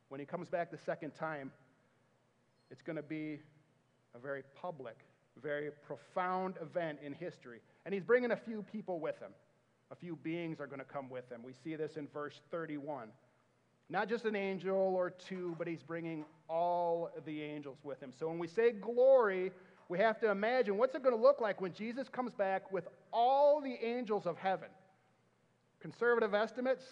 When 0.09 0.21
he 0.21 0.27
comes 0.27 0.49
back 0.49 0.71
the 0.71 0.79
second 0.79 1.15
time, 1.15 1.51
it's 2.71 2.83
going 2.83 2.97
to 2.97 3.03
be 3.03 3.39
a 4.15 4.19
very 4.19 4.43
public, 4.61 4.99
very 5.43 5.71
profound 5.87 6.55
event 6.61 6.99
in 7.03 7.13
history. 7.13 7.61
And 7.85 7.95
he's 7.95 8.05
bringing 8.05 8.33
a 8.33 8.37
few 8.37 8.63
people 8.63 9.01
with 9.01 9.19
him. 9.19 9.33
A 9.91 9.95
few 9.95 10.17
beings 10.17 10.61
are 10.61 10.67
going 10.67 10.79
to 10.79 10.85
come 10.85 11.11
with 11.11 11.31
him. 11.31 11.43
We 11.43 11.53
see 11.65 11.77
this 11.77 11.97
in 11.97 12.09
verse 12.09 12.41
31. 12.51 13.09
Not 13.91 14.09
just 14.09 14.25
an 14.25 14.37
angel 14.37 14.77
or 14.77 15.11
two, 15.11 15.55
but 15.59 15.67
he's 15.67 15.83
bringing 15.83 16.25
all 16.49 17.11
the 17.27 17.43
angels 17.43 17.77
with 17.83 18.03
him. 18.03 18.11
So 18.19 18.27
when 18.29 18.39
we 18.39 18.49
say 18.49 18.73
glory, 18.73 19.53
we 19.89 19.99
have 19.99 20.19
to 20.21 20.31
imagine 20.31 20.77
what's 20.77 20.95
it 20.95 21.03
going 21.03 21.17
to 21.17 21.23
look 21.23 21.41
like 21.41 21.61
when 21.61 21.73
Jesus 21.73 22.09
comes 22.09 22.33
back 22.33 22.71
with 22.73 22.89
all 23.13 23.61
the 23.61 23.75
angels 23.85 24.27
of 24.27 24.37
heaven. 24.39 24.69
Conservative 25.81 26.35
estimates 26.35 26.85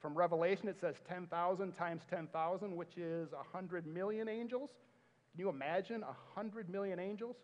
from 0.00 0.16
Revelation, 0.16 0.68
it 0.68 0.76
says 0.80 0.96
10,000 1.08 1.72
times 1.72 2.02
10,000, 2.10 2.76
which 2.76 2.96
is 2.96 3.30
100 3.32 3.86
million 3.86 4.28
angels. 4.28 4.70
Can 5.32 5.40
you 5.40 5.48
imagine 5.48 6.02
100 6.02 6.68
million 6.68 6.98
angels? 6.98 7.36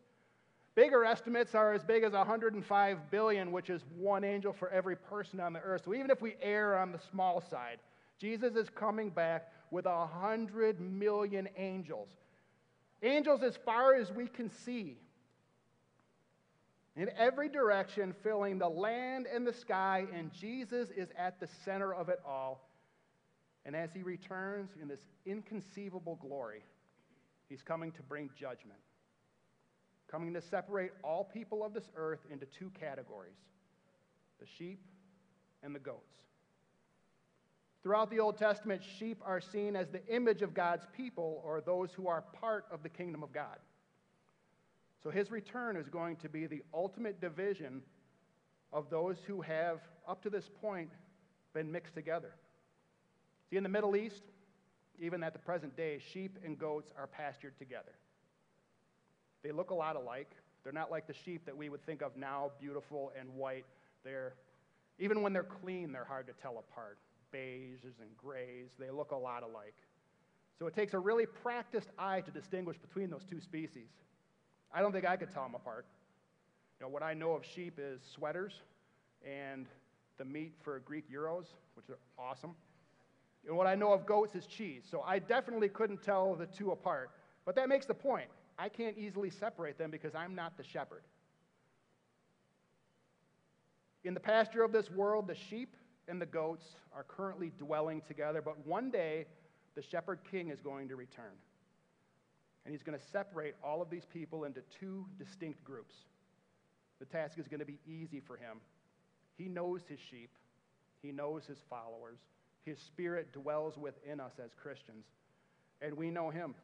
Bigger 0.75 1.05
estimates 1.05 1.55
are 1.55 1.73
as 1.73 1.83
big 1.83 2.05
as 2.05 2.13
105 2.13 3.11
billion, 3.11 3.51
which 3.51 3.71
is 3.71 3.83
one 3.97 4.25
angel 4.25 4.53
for 4.53 4.69
every 4.71 4.97
person 4.97 5.41
on 5.41 5.53
the 5.53 5.61
earth. 5.61 5.83
So 5.85 5.95
even 5.95 6.11
if 6.11 6.21
we 6.21 6.35
err 6.41 6.79
on 6.79 6.93
the 6.93 7.01
small 7.11 7.41
side, 7.41 7.79
Jesus 8.19 8.55
is 8.57 8.69
coming 8.69 9.11
back 9.11 9.51
with 9.71 9.87
a 9.87 10.07
hundred 10.07 10.81
million 10.81 11.49
angels. 11.57 12.09
Angels 13.03 13.43
as 13.43 13.57
far 13.57 13.95
as 13.95 14.13
we 14.13 14.27
can 14.27 14.51
see. 14.51 14.97
In 16.97 17.11
every 17.17 17.49
direction, 17.49 18.13
filling 18.25 18.59
the 18.59 18.69
land 18.69 19.27
and 19.33 19.47
the 19.47 19.53
sky, 19.53 20.07
and 20.13 20.33
Jesus 20.33 20.91
is 20.91 21.09
at 21.17 21.39
the 21.39 21.47
center 21.65 21.95
of 21.95 22.09
it 22.09 22.21
all. 22.27 22.69
And 23.65 23.77
as 23.77 23.93
he 23.93 24.03
returns 24.03 24.71
in 24.81 24.89
this 24.89 25.05
inconceivable 25.25 26.19
glory, 26.21 26.65
he's 27.49 27.63
coming 27.63 27.93
to 27.93 28.03
bring 28.03 28.31
judgment, 28.35 28.81
coming 30.11 30.35
to 30.35 30.43
separate 30.43 30.91
all 31.05 31.23
people 31.23 31.63
of 31.63 31.73
this 31.73 31.89
earth 31.95 32.21
into 32.31 32.47
two 32.47 32.71
categories 32.81 33.37
the 34.41 34.47
sheep 34.47 34.81
and 35.63 35.75
the 35.75 35.81
goats. 35.81 36.28
Throughout 37.83 38.11
the 38.11 38.19
Old 38.19 38.37
Testament, 38.37 38.83
sheep 38.99 39.21
are 39.25 39.41
seen 39.41 39.77
as 39.77 39.89
the 39.89 40.05
image 40.07 40.43
of 40.43 40.53
God's 40.53 40.87
people 40.97 41.41
or 41.45 41.61
those 41.61 41.93
who 41.93 42.09
are 42.09 42.23
part 42.23 42.67
of 42.71 42.83
the 42.83 42.89
kingdom 42.89 43.23
of 43.23 43.33
God. 43.33 43.59
So 45.03 45.11
his 45.11 45.31
return 45.31 45.77
is 45.77 45.89
going 45.89 46.17
to 46.17 46.29
be 46.29 46.47
the 46.47 46.63
ultimate 46.75 47.21
division 47.21 47.83
of 48.73 48.91
those 48.91 49.17
who 49.27 49.41
have, 49.43 49.81
up 50.09 50.23
to 50.23 50.31
this 50.31 50.51
point, 50.61 50.91
been 51.55 51.71
mixed 51.71 51.95
together. 51.95 52.35
See, 53.49 53.57
in 53.57 53.63
the 53.63 53.69
Middle 53.69 53.97
East, 53.97 54.25
even 55.01 55.23
at 55.23 55.33
the 55.33 55.39
present 55.39 55.77
day, 55.77 56.01
sheep 56.13 56.39
and 56.45 56.59
goats 56.59 56.93
are 56.99 57.07
pastured 57.07 57.57
together. 57.59 57.93
They 59.43 59.53
look 59.53 59.71
a 59.71 59.75
lot 59.75 59.95
alike. 59.95 60.31
They're 60.65 60.73
not 60.73 60.91
like 60.91 61.07
the 61.07 61.15
sheep 61.15 61.47
that 61.47 61.57
we 61.57 61.69
would 61.69 61.87
think 61.87 62.03
of 62.03 62.17
now, 62.17 62.51
beautiful 62.61 63.13
and 63.19 63.33
white. 63.35 63.65
They're, 64.05 64.35
even 64.99 65.23
when 65.23 65.33
they're 65.33 65.45
clean, 65.45 65.93
they're 65.93 66.05
hard 66.05 66.27
to 66.27 66.33
tell 66.43 66.59
apart. 66.59 66.99
Beiges 67.35 68.01
and 68.01 68.17
grays, 68.17 68.71
they 68.79 68.91
look 68.91 69.13
a 69.13 69.17
lot 69.17 69.43
alike. 69.43 69.75
So 70.59 70.67
it 70.67 70.75
takes 70.75 70.95
a 70.95 70.99
really 70.99 71.27
practiced 71.27 71.89
eye 71.99 72.21
to 72.23 72.31
distinguish 72.31 72.79
between 72.79 73.11
those 73.11 73.25
two 73.25 73.41
species. 73.41 73.89
I 74.73 74.81
don't 74.81 74.93
think 74.93 75.07
I 75.07 75.17
could 75.17 75.33
tell 75.33 75.45
them 75.45 75.55
apart. 75.55 75.87
You 76.79 76.87
know, 76.87 76.91
what 76.91 77.03
I 77.03 77.15
know 77.15 77.33
of 77.33 77.45
sheep 77.45 77.79
is 77.79 78.01
sweaters 78.15 78.55
and 79.25 79.67
the 80.19 80.25
meat 80.25 80.55
for 80.63 80.81
Greek 80.81 81.11
gyros, 81.11 81.47
which 81.75 81.89
are 81.91 81.99
awesome. 82.19 82.55
And 83.47 83.57
what 83.57 83.67
I 83.67 83.75
know 83.75 83.93
of 83.93 84.05
goats 84.05 84.35
is 84.35 84.47
cheese. 84.47 84.83
So 84.91 85.03
I 85.07 85.19
definitely 85.19 85.69
couldn't 85.69 86.03
tell 86.03 86.35
the 86.35 86.47
two 86.47 86.73
apart. 86.73 87.11
But 87.45 87.55
that 87.57 87.69
makes 87.69 87.87
the 87.87 87.95
point. 87.95 88.29
I 88.59 88.69
can't 88.69 88.99
easily 88.99 89.31
separate 89.31 89.79
them 89.79 89.91
because 89.91 90.15
I'm 90.15 90.35
not 90.35 90.57
the 90.57 90.65
shepherd. 90.65 91.03
In 94.05 94.15
the 94.15 94.21
pasture 94.21 94.63
of 94.63 94.73
this 94.73 94.91
world, 94.91 95.29
the 95.29 95.35
sheep 95.35 95.77
and 96.09 96.21
the 96.21 96.27
goats 96.27 96.65
are 96.95 97.05
currently 97.05 97.53
dwelling 97.59 98.03
together, 98.07 98.43
but 98.43 98.67
one 98.67 98.91
day 98.91 99.27
the 99.75 99.83
shepherd 99.83 100.21
king 100.31 100.49
is 100.49 100.61
going 100.61 100.89
to 100.89 100.97
return. 100.97 101.37
And 102.65 102.75
he's 102.75 102.83
going 102.83 102.99
to 102.99 103.05
separate 103.13 103.55
all 103.63 103.81
of 103.81 103.91
these 103.91 104.05
people 104.13 104.45
into 104.45 104.61
two 104.81 105.07
distinct 105.19 105.63
groups. 105.65 105.95
The 106.99 107.07
task 107.07 107.39
is 107.39 107.47
going 107.47 107.61
to 107.61 107.67
be 107.67 107.79
easy 107.87 108.21
for 108.21 108.37
him. 108.37 108.59
He 109.37 109.49
knows 109.49 109.83
his 109.89 110.01
sheep, 110.11 110.31
he 111.03 111.13
knows 111.13 111.47
his 111.47 111.59
followers. 111.71 112.19
His 112.65 112.79
spirit 112.79 113.33
dwells 113.33 113.79
within 113.79 114.21
us 114.21 114.33
as 114.45 114.51
Christians. 114.61 115.07
And 115.81 115.97
we 115.97 116.11
know 116.11 116.29
him, 116.29 116.55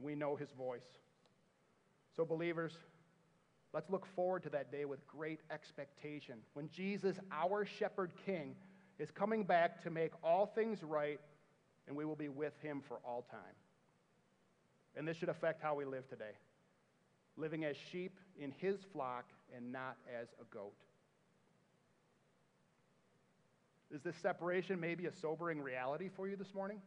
we 0.00 0.14
know 0.14 0.36
his 0.36 0.50
voice. 0.50 0.84
So, 2.14 2.24
believers, 2.26 2.76
let's 3.72 3.90
look 3.90 4.06
forward 4.14 4.42
to 4.44 4.50
that 4.50 4.70
day 4.70 4.84
with 4.84 5.06
great 5.06 5.40
expectation 5.50 6.36
when 6.54 6.68
Jesus, 6.70 7.18
our 7.30 7.64
shepherd 7.64 8.12
king, 8.26 8.54
is 8.98 9.10
coming 9.10 9.44
back 9.44 9.82
to 9.82 9.90
make 9.90 10.12
all 10.22 10.46
things 10.46 10.82
right, 10.82 11.20
and 11.86 11.96
we 11.96 12.04
will 12.04 12.16
be 12.16 12.28
with 12.28 12.52
him 12.62 12.82
for 12.86 12.98
all 13.04 13.26
time. 13.30 13.56
And 14.94 15.08
this 15.08 15.16
should 15.16 15.30
affect 15.30 15.62
how 15.62 15.74
we 15.74 15.84
live 15.84 16.08
today 16.08 16.32
living 17.36 17.64
as 17.64 17.76
sheep 17.90 18.18
in 18.38 18.52
his 18.58 18.76
flock 18.92 19.24
and 19.56 19.72
not 19.72 19.96
as 20.20 20.28
a 20.40 20.44
goat. 20.54 20.74
Is 23.90 24.02
this 24.02 24.16
separation 24.16 24.80
maybe 24.80 25.06
a 25.06 25.12
sobering 25.12 25.60
reality 25.60 26.08
for 26.14 26.28
you 26.28 26.36
this 26.36 26.54
morning? 26.54 26.80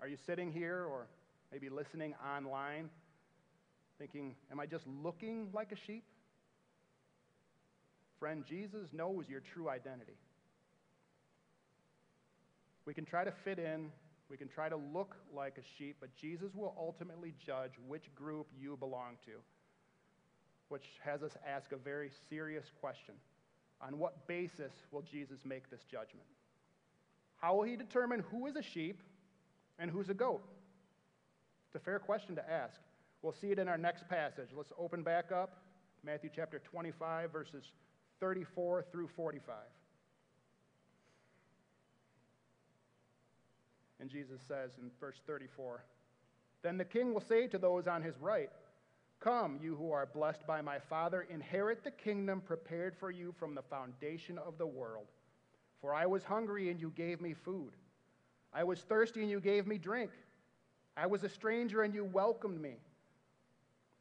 Are 0.00 0.08
you 0.08 0.16
sitting 0.26 0.52
here 0.52 0.84
or 0.84 1.06
maybe 1.50 1.68
listening 1.68 2.14
online 2.24 2.90
thinking, 3.98 4.34
Am 4.50 4.60
I 4.60 4.66
just 4.66 4.86
looking 4.86 5.48
like 5.52 5.72
a 5.72 5.76
sheep? 5.86 6.04
Friend, 8.18 8.44
Jesus 8.48 8.88
knows 8.92 9.28
your 9.28 9.40
true 9.40 9.68
identity. 9.68 10.16
We 12.86 12.94
can 12.94 13.04
try 13.04 13.24
to 13.24 13.32
fit 13.44 13.58
in 13.58 13.90
we 14.28 14.36
can 14.36 14.48
try 14.48 14.68
to 14.68 14.76
look 14.76 15.14
like 15.34 15.56
a 15.58 15.62
sheep, 15.78 15.96
but 16.00 16.14
Jesus 16.16 16.52
will 16.54 16.74
ultimately 16.76 17.34
judge 17.44 17.72
which 17.86 18.12
group 18.14 18.48
you 18.58 18.76
belong 18.76 19.16
to, 19.26 19.32
which 20.68 20.84
has 21.04 21.22
us 21.22 21.32
ask 21.46 21.70
a 21.72 21.76
very 21.76 22.10
serious 22.28 22.64
question. 22.80 23.14
On 23.80 23.98
what 23.98 24.26
basis 24.26 24.72
will 24.90 25.02
Jesus 25.02 25.40
make 25.44 25.70
this 25.70 25.82
judgment? 25.90 26.26
How 27.36 27.54
will 27.54 27.64
he 27.64 27.76
determine 27.76 28.24
who 28.30 28.46
is 28.46 28.56
a 28.56 28.62
sheep 28.62 29.00
and 29.78 29.90
who's 29.90 30.08
a 30.08 30.14
goat? 30.14 30.42
It's 31.68 31.76
a 31.76 31.84
fair 31.84 31.98
question 31.98 32.34
to 32.36 32.50
ask. 32.50 32.80
We'll 33.22 33.32
see 33.32 33.50
it 33.50 33.58
in 33.58 33.68
our 33.68 33.78
next 33.78 34.08
passage. 34.08 34.50
Let's 34.56 34.72
open 34.78 35.02
back 35.02 35.32
up 35.32 35.62
Matthew 36.04 36.30
chapter 36.34 36.60
25, 36.60 37.32
verses 37.32 37.64
34 38.20 38.84
through 38.92 39.08
45. 39.08 39.54
And 43.98 44.10
Jesus 44.10 44.40
says 44.46 44.70
in 44.80 44.90
verse 45.00 45.20
34 45.26 45.84
Then 46.62 46.76
the 46.76 46.84
king 46.84 47.12
will 47.12 47.20
say 47.20 47.46
to 47.48 47.58
those 47.58 47.86
on 47.86 48.02
his 48.02 48.18
right, 48.20 48.50
Come, 49.18 49.58
you 49.62 49.74
who 49.74 49.90
are 49.92 50.06
blessed 50.06 50.46
by 50.46 50.60
my 50.60 50.78
Father, 50.78 51.26
inherit 51.30 51.82
the 51.82 51.90
kingdom 51.90 52.40
prepared 52.40 52.94
for 52.94 53.10
you 53.10 53.34
from 53.38 53.54
the 53.54 53.62
foundation 53.62 54.38
of 54.38 54.58
the 54.58 54.66
world. 54.66 55.06
For 55.80 55.94
I 55.94 56.06
was 56.06 56.22
hungry, 56.22 56.70
and 56.70 56.80
you 56.80 56.92
gave 56.94 57.20
me 57.20 57.34
food. 57.34 57.72
I 58.52 58.62
was 58.62 58.80
thirsty, 58.80 59.22
and 59.22 59.30
you 59.30 59.40
gave 59.40 59.66
me 59.66 59.78
drink. 59.78 60.10
I 60.96 61.06
was 61.06 61.24
a 61.24 61.28
stranger, 61.28 61.82
and 61.82 61.94
you 61.94 62.04
welcomed 62.04 62.60
me. 62.60 62.76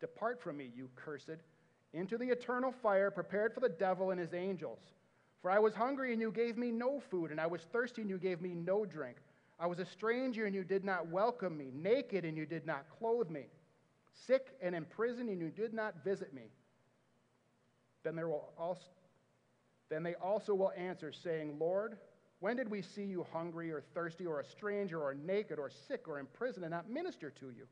Depart 0.00 0.40
from 0.40 0.56
me, 0.56 0.70
you 0.76 0.88
cursed, 0.94 1.30
into 1.92 2.18
the 2.18 2.28
eternal 2.28 2.72
fire 2.72 3.10
prepared 3.10 3.54
for 3.54 3.60
the 3.60 3.68
devil 3.68 4.10
and 4.10 4.20
his 4.20 4.34
angels. 4.34 4.80
For 5.42 5.50
I 5.50 5.58
was 5.58 5.74
hungry, 5.74 6.12
and 6.12 6.20
you 6.20 6.30
gave 6.30 6.56
me 6.56 6.70
no 6.70 7.00
food, 7.00 7.30
and 7.30 7.40
I 7.40 7.46
was 7.46 7.62
thirsty, 7.72 8.02
and 8.02 8.10
you 8.10 8.18
gave 8.18 8.40
me 8.40 8.54
no 8.54 8.84
drink. 8.84 9.16
I 9.58 9.66
was 9.66 9.78
a 9.78 9.86
stranger, 9.86 10.46
and 10.46 10.54
you 10.54 10.64
did 10.64 10.84
not 10.84 11.08
welcome 11.08 11.56
me, 11.56 11.70
naked, 11.72 12.24
and 12.24 12.36
you 12.36 12.46
did 12.46 12.66
not 12.66 12.86
clothe 12.98 13.30
me, 13.30 13.46
sick 14.26 14.48
and 14.60 14.74
in 14.74 14.84
prison, 14.84 15.28
and 15.28 15.40
you 15.40 15.50
did 15.50 15.72
not 15.72 16.04
visit 16.04 16.32
me. 16.34 16.50
Then, 18.04 18.14
there 18.14 18.28
will 18.28 18.52
also, 18.58 18.82
then 19.88 20.02
they 20.02 20.14
also 20.16 20.54
will 20.54 20.72
answer, 20.76 21.12
saying, 21.12 21.56
Lord, 21.58 21.98
when 22.40 22.56
did 22.56 22.70
we 22.70 22.82
see 22.82 23.04
you 23.04 23.26
hungry 23.32 23.72
or 23.72 23.82
thirsty 23.94 24.26
or 24.26 24.40
a 24.40 24.44
stranger 24.44 25.00
or 25.00 25.14
naked 25.14 25.58
or 25.58 25.70
sick 25.70 26.06
or 26.06 26.20
in 26.20 26.26
prison 26.26 26.62
and 26.62 26.70
not 26.70 26.88
minister 26.88 27.30
to 27.30 27.46
you? 27.46 27.66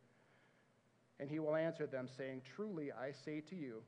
And 1.19 1.31
he 1.31 1.39
will 1.39 1.57
answer 1.57 1.87
them, 1.87 2.09
saying, 2.17 2.43
Truly 2.55 2.93
I 2.93 3.13
say 3.25 3.41
to 3.49 3.57
you, 3.57 3.83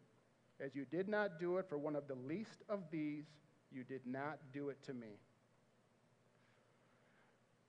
as 0.61 0.75
you 0.75 0.85
did 0.85 1.09
not 1.09 1.39
do 1.39 1.59
it 1.59 1.67
for 1.69 1.79
one 1.79 1.95
of 1.95 2.09
the 2.09 2.15
least 2.15 2.63
of 2.69 2.81
these, 2.91 3.25
you 3.71 3.85
did 3.85 4.01
not 4.07 4.39
do 4.53 4.71
it 4.71 4.83
to 4.85 4.95
me. 4.95 5.19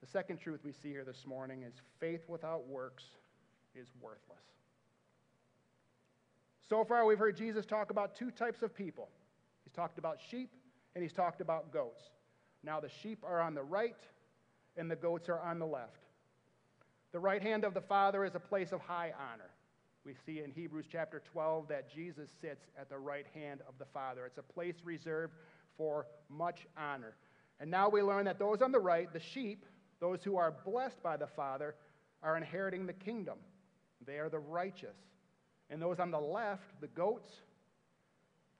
The 0.01 0.07
second 0.07 0.39
truth 0.39 0.61
we 0.63 0.71
see 0.71 0.89
here 0.89 1.03
this 1.03 1.25
morning 1.25 1.63
is 1.63 1.73
faith 1.99 2.21
without 2.29 2.67
works 2.67 3.03
is 3.75 3.87
worthless. 4.01 4.43
So 6.69 6.85
far, 6.85 7.05
we've 7.05 7.19
heard 7.19 7.35
Jesus 7.35 7.65
talk 7.65 7.89
about 7.89 8.15
two 8.15 8.31
types 8.31 8.61
of 8.61 8.73
people. 8.73 9.09
He's 9.63 9.73
talked 9.73 9.97
about 9.97 10.19
sheep 10.29 10.51
and 10.95 11.03
he's 11.03 11.13
talked 11.13 11.41
about 11.41 11.73
goats. 11.73 12.03
Now, 12.63 12.79
the 12.79 12.89
sheep 13.01 13.23
are 13.25 13.41
on 13.41 13.55
the 13.55 13.63
right 13.63 13.97
and 14.77 14.89
the 14.89 14.95
goats 14.95 15.29
are 15.29 15.39
on 15.39 15.59
the 15.59 15.65
left. 15.65 16.05
The 17.11 17.19
right 17.19 17.41
hand 17.41 17.63
of 17.63 17.73
the 17.73 17.81
Father 17.81 18.23
is 18.23 18.35
a 18.35 18.39
place 18.39 18.71
of 18.71 18.81
high 18.81 19.13
honor. 19.31 19.49
We 20.05 20.13
see 20.25 20.41
in 20.43 20.51
Hebrews 20.51 20.85
chapter 20.91 21.21
12 21.31 21.67
that 21.67 21.91
Jesus 21.93 22.29
sits 22.41 22.65
at 22.79 22.89
the 22.89 22.97
right 22.97 23.25
hand 23.33 23.61
of 23.67 23.73
the 23.79 23.85
Father. 23.85 24.25
It's 24.25 24.37
a 24.37 24.43
place 24.43 24.75
reserved 24.83 25.33
for 25.77 26.05
much 26.29 26.67
honor. 26.77 27.15
And 27.59 27.69
now 27.69 27.89
we 27.89 28.01
learn 28.01 28.25
that 28.25 28.39
those 28.39 28.61
on 28.61 28.71
the 28.71 28.79
right, 28.79 29.11
the 29.11 29.19
sheep, 29.19 29.65
Those 29.99 30.23
who 30.23 30.37
are 30.37 30.53
blessed 30.65 31.01
by 31.03 31.17
the 31.17 31.27
Father 31.27 31.75
are 32.23 32.37
inheriting 32.37 32.85
the 32.85 32.93
kingdom. 32.93 33.37
They 34.05 34.17
are 34.17 34.29
the 34.29 34.39
righteous. 34.39 34.95
And 35.69 35.81
those 35.81 35.99
on 35.99 36.11
the 36.11 36.19
left, 36.19 36.79
the 36.81 36.87
goats, 36.87 37.29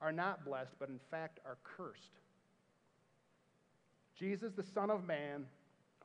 are 0.02 0.12
not 0.12 0.46
blessed, 0.46 0.74
but 0.80 0.90
in 0.90 1.00
fact 1.12 1.40
are 1.46 1.58
cursed. 1.64 2.20
Jesus, 4.18 4.52
the 4.54 4.64
Son 4.64 4.90
of 4.90 5.06
Man, 5.06 5.46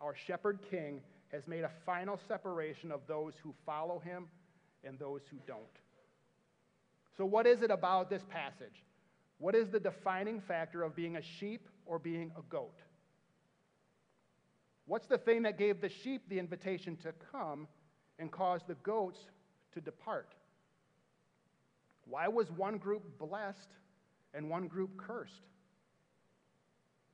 our 0.00 0.14
shepherd 0.14 0.60
king, 0.70 1.00
has 1.32 1.46
made 1.46 1.64
a 1.64 1.70
final 1.84 2.18
separation 2.28 2.92
of 2.92 3.00
those 3.06 3.34
who 3.42 3.54
follow 3.66 3.98
him 3.98 4.26
and 4.84 4.98
those 4.98 5.22
who 5.30 5.36
don't. 5.46 5.62
So, 7.16 7.24
what 7.24 7.46
is 7.46 7.62
it 7.62 7.70
about 7.70 8.10
this 8.10 8.22
passage? 8.28 8.84
What 9.38 9.54
is 9.54 9.68
the 9.68 9.80
defining 9.80 10.40
factor 10.40 10.82
of 10.82 10.94
being 10.94 11.16
a 11.16 11.22
sheep 11.22 11.68
or 11.86 11.98
being 11.98 12.30
a 12.36 12.42
goat? 12.48 12.78
What's 14.86 15.06
the 15.06 15.18
thing 15.18 15.42
that 15.42 15.58
gave 15.58 15.80
the 15.80 15.88
sheep 15.88 16.22
the 16.28 16.38
invitation 16.38 16.96
to 17.02 17.12
come 17.32 17.66
and 18.18 18.30
caused 18.30 18.66
the 18.66 18.74
goats 18.74 19.18
to 19.72 19.80
depart? 19.80 20.34
Why 22.06 22.28
was 22.28 22.50
one 22.50 22.78
group 22.78 23.18
blessed 23.18 23.70
and 24.34 24.50
one 24.50 24.66
group 24.66 24.96
cursed? 24.98 25.42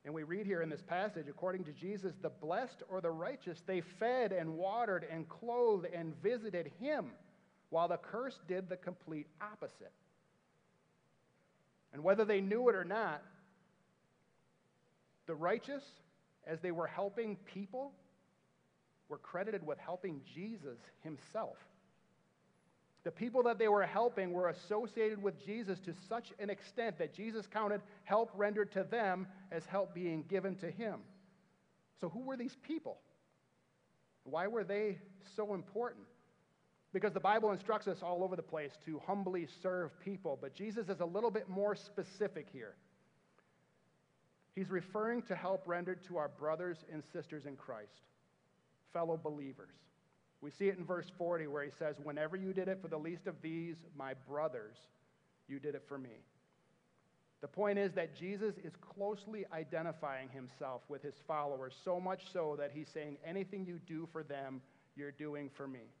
And 0.03 0.13
we 0.13 0.23
read 0.23 0.47
here 0.47 0.61
in 0.61 0.69
this 0.69 0.81
passage, 0.81 1.27
according 1.29 1.63
to 1.65 1.71
Jesus, 1.71 2.13
the 2.21 2.29
blessed 2.29 2.81
or 2.89 3.01
the 3.01 3.11
righteous, 3.11 3.61
they 3.67 3.81
fed 3.81 4.31
and 4.31 4.57
watered 4.57 5.05
and 5.09 5.29
clothed 5.29 5.85
and 5.93 6.19
visited 6.23 6.71
him, 6.79 7.11
while 7.69 7.87
the 7.87 7.97
cursed 7.97 8.47
did 8.47 8.67
the 8.67 8.77
complete 8.77 9.27
opposite. 9.41 9.91
And 11.93 12.03
whether 12.03 12.25
they 12.25 12.41
knew 12.41 12.67
it 12.69 12.75
or 12.75 12.83
not, 12.83 13.21
the 15.27 15.35
righteous, 15.35 15.83
as 16.47 16.59
they 16.61 16.71
were 16.71 16.87
helping 16.87 17.35
people, 17.53 17.91
were 19.07 19.19
credited 19.19 19.65
with 19.65 19.77
helping 19.77 20.21
Jesus 20.33 20.79
himself. 21.03 21.57
The 23.03 23.11
people 23.11 23.41
that 23.43 23.57
they 23.57 23.67
were 23.67 23.85
helping 23.85 24.31
were 24.31 24.49
associated 24.49 25.21
with 25.21 25.43
Jesus 25.43 25.79
to 25.81 25.93
such 26.07 26.33
an 26.39 26.49
extent 26.49 26.99
that 26.99 27.13
Jesus 27.13 27.47
counted 27.47 27.81
help 28.03 28.29
rendered 28.35 28.71
to 28.73 28.83
them 28.83 29.27
as 29.51 29.65
help 29.65 29.95
being 29.95 30.23
given 30.29 30.55
to 30.57 30.69
him. 30.69 30.99
So, 31.99 32.09
who 32.09 32.19
were 32.19 32.37
these 32.37 32.55
people? 32.61 32.99
Why 34.23 34.47
were 34.47 34.63
they 34.63 34.99
so 35.35 35.55
important? 35.55 36.05
Because 36.93 37.13
the 37.13 37.19
Bible 37.19 37.51
instructs 37.51 37.87
us 37.87 38.03
all 38.03 38.23
over 38.23 38.35
the 38.35 38.43
place 38.43 38.77
to 38.85 38.99
humbly 39.07 39.47
serve 39.63 39.99
people, 39.99 40.37
but 40.39 40.53
Jesus 40.53 40.89
is 40.89 40.99
a 40.99 41.05
little 41.05 41.31
bit 41.31 41.49
more 41.49 41.75
specific 41.75 42.47
here. 42.51 42.75
He's 44.55 44.69
referring 44.69 45.21
to 45.23 45.35
help 45.35 45.63
rendered 45.65 46.03
to 46.07 46.17
our 46.17 46.27
brothers 46.27 46.77
and 46.91 47.01
sisters 47.13 47.45
in 47.45 47.55
Christ, 47.55 48.01
fellow 48.91 49.17
believers. 49.17 49.73
We 50.41 50.49
see 50.49 50.67
it 50.67 50.77
in 50.77 50.83
verse 50.83 51.05
40 51.17 51.47
where 51.47 51.63
he 51.63 51.69
says, 51.77 51.95
Whenever 52.03 52.35
you 52.35 52.53
did 52.53 52.67
it 52.67 52.79
for 52.81 52.87
the 52.87 52.97
least 52.97 53.27
of 53.27 53.35
these, 53.41 53.77
my 53.95 54.13
brothers, 54.27 54.75
you 55.47 55.59
did 55.59 55.75
it 55.75 55.83
for 55.87 55.97
me. 55.97 56.23
The 57.41 57.47
point 57.47 57.79
is 57.79 57.93
that 57.93 58.15
Jesus 58.15 58.55
is 58.63 58.73
closely 58.75 59.45
identifying 59.53 60.29
himself 60.29 60.81
with 60.89 61.01
his 61.01 61.15
followers, 61.27 61.73
so 61.83 61.99
much 61.99 62.31
so 62.31 62.55
that 62.59 62.71
he's 62.73 62.87
saying, 62.87 63.17
Anything 63.25 63.65
you 63.65 63.79
do 63.87 64.07
for 64.11 64.23
them, 64.23 64.61
you're 64.95 65.11
doing 65.11 65.49
for 65.55 65.67
me. 65.67 65.91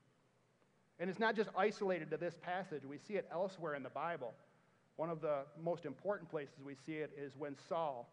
And 0.99 1.09
it's 1.09 1.19
not 1.19 1.35
just 1.35 1.49
isolated 1.57 2.11
to 2.11 2.17
this 2.17 2.35
passage, 2.41 2.83
we 2.83 2.97
see 2.97 3.15
it 3.15 3.27
elsewhere 3.31 3.75
in 3.75 3.83
the 3.83 3.89
Bible. 3.89 4.33
One 4.97 5.09
of 5.09 5.21
the 5.21 5.45
most 5.59 5.85
important 5.85 6.29
places 6.29 6.55
we 6.63 6.75
see 6.85 6.97
it 6.97 7.11
is 7.17 7.33
when 7.37 7.55
Saul 7.69 8.07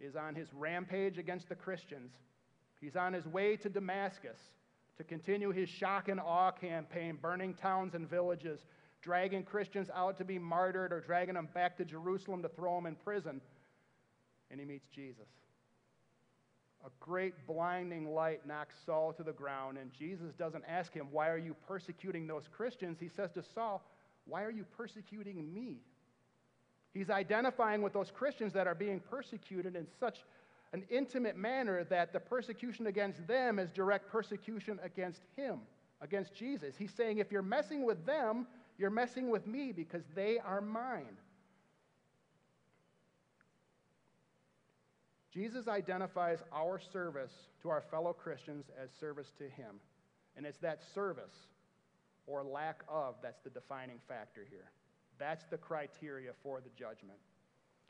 is 0.00 0.16
on 0.16 0.34
his 0.34 0.52
rampage 0.52 1.18
against 1.18 1.48
the 1.48 1.54
Christians. 1.54 2.12
He's 2.80 2.96
on 2.96 3.12
his 3.12 3.26
way 3.26 3.56
to 3.56 3.68
Damascus 3.68 4.38
to 4.96 5.04
continue 5.04 5.50
his 5.50 5.68
shock 5.68 6.08
and 6.08 6.20
awe 6.20 6.50
campaign, 6.50 7.18
burning 7.20 7.54
towns 7.54 7.94
and 7.94 8.08
villages, 8.08 8.60
dragging 9.02 9.42
Christians 9.42 9.88
out 9.94 10.16
to 10.18 10.24
be 10.24 10.38
martyred 10.38 10.92
or 10.92 11.00
dragging 11.00 11.34
them 11.34 11.48
back 11.52 11.76
to 11.78 11.84
Jerusalem 11.84 12.42
to 12.42 12.48
throw 12.48 12.76
them 12.76 12.86
in 12.86 12.94
prison. 12.96 13.40
And 14.50 14.60
he 14.60 14.66
meets 14.66 14.86
Jesus. 14.94 15.28
A 16.84 16.90
great 17.00 17.46
blinding 17.46 18.12
light 18.14 18.46
knocks 18.46 18.74
Saul 18.84 19.14
to 19.14 19.22
the 19.22 19.32
ground, 19.32 19.78
and 19.78 19.90
Jesus 19.92 20.34
doesn't 20.34 20.64
ask 20.68 20.92
him, 20.92 21.08
Why 21.10 21.30
are 21.30 21.38
you 21.38 21.56
persecuting 21.66 22.26
those 22.26 22.44
Christians? 22.54 22.98
He 23.00 23.08
says 23.08 23.30
to 23.32 23.42
Saul, 23.54 23.82
Why 24.26 24.44
are 24.44 24.50
you 24.50 24.64
persecuting 24.76 25.52
me? 25.52 25.78
He's 26.92 27.10
identifying 27.10 27.82
with 27.82 27.92
those 27.92 28.10
Christians 28.10 28.52
that 28.52 28.66
are 28.66 28.74
being 28.74 29.00
persecuted 29.00 29.74
in 29.76 29.86
such 29.98 30.18
an 30.74 30.82
intimate 30.90 31.36
manner 31.36 31.84
that 31.84 32.12
the 32.12 32.18
persecution 32.18 32.88
against 32.88 33.24
them 33.28 33.60
is 33.60 33.70
direct 33.70 34.10
persecution 34.10 34.80
against 34.82 35.22
him, 35.36 35.60
against 36.00 36.34
Jesus. 36.34 36.74
He's 36.76 36.92
saying, 36.92 37.18
if 37.18 37.30
you're 37.30 37.42
messing 37.42 37.84
with 37.84 38.04
them, 38.04 38.48
you're 38.76 38.90
messing 38.90 39.30
with 39.30 39.46
me 39.46 39.70
because 39.70 40.02
they 40.16 40.40
are 40.40 40.60
mine. 40.60 41.16
Jesus 45.32 45.68
identifies 45.68 46.40
our 46.52 46.80
service 46.92 47.32
to 47.62 47.68
our 47.68 47.80
fellow 47.80 48.12
Christians 48.12 48.64
as 48.76 48.90
service 48.98 49.32
to 49.38 49.44
him. 49.44 49.76
And 50.36 50.44
it's 50.44 50.58
that 50.58 50.82
service 50.92 51.46
or 52.26 52.42
lack 52.42 52.82
of 52.88 53.14
that's 53.22 53.42
the 53.42 53.50
defining 53.50 54.00
factor 54.08 54.44
here. 54.50 54.72
That's 55.20 55.44
the 55.44 55.56
criteria 55.56 56.32
for 56.42 56.60
the 56.60 56.70
judgment. 56.76 57.18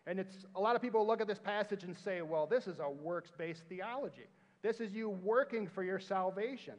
And 0.06 0.18
it's 0.18 0.44
a 0.54 0.60
lot 0.60 0.76
of 0.76 0.82
people 0.82 1.06
look 1.06 1.20
at 1.20 1.26
this 1.26 1.38
passage 1.38 1.82
and 1.82 1.96
say, 1.96 2.20
well, 2.22 2.46
this 2.46 2.66
is 2.66 2.78
a 2.78 2.90
works 2.90 3.30
based 3.36 3.62
theology. 3.68 4.26
This 4.62 4.80
is 4.80 4.92
you 4.92 5.08
working 5.08 5.66
for 5.66 5.82
your 5.82 5.98
salvation. 5.98 6.74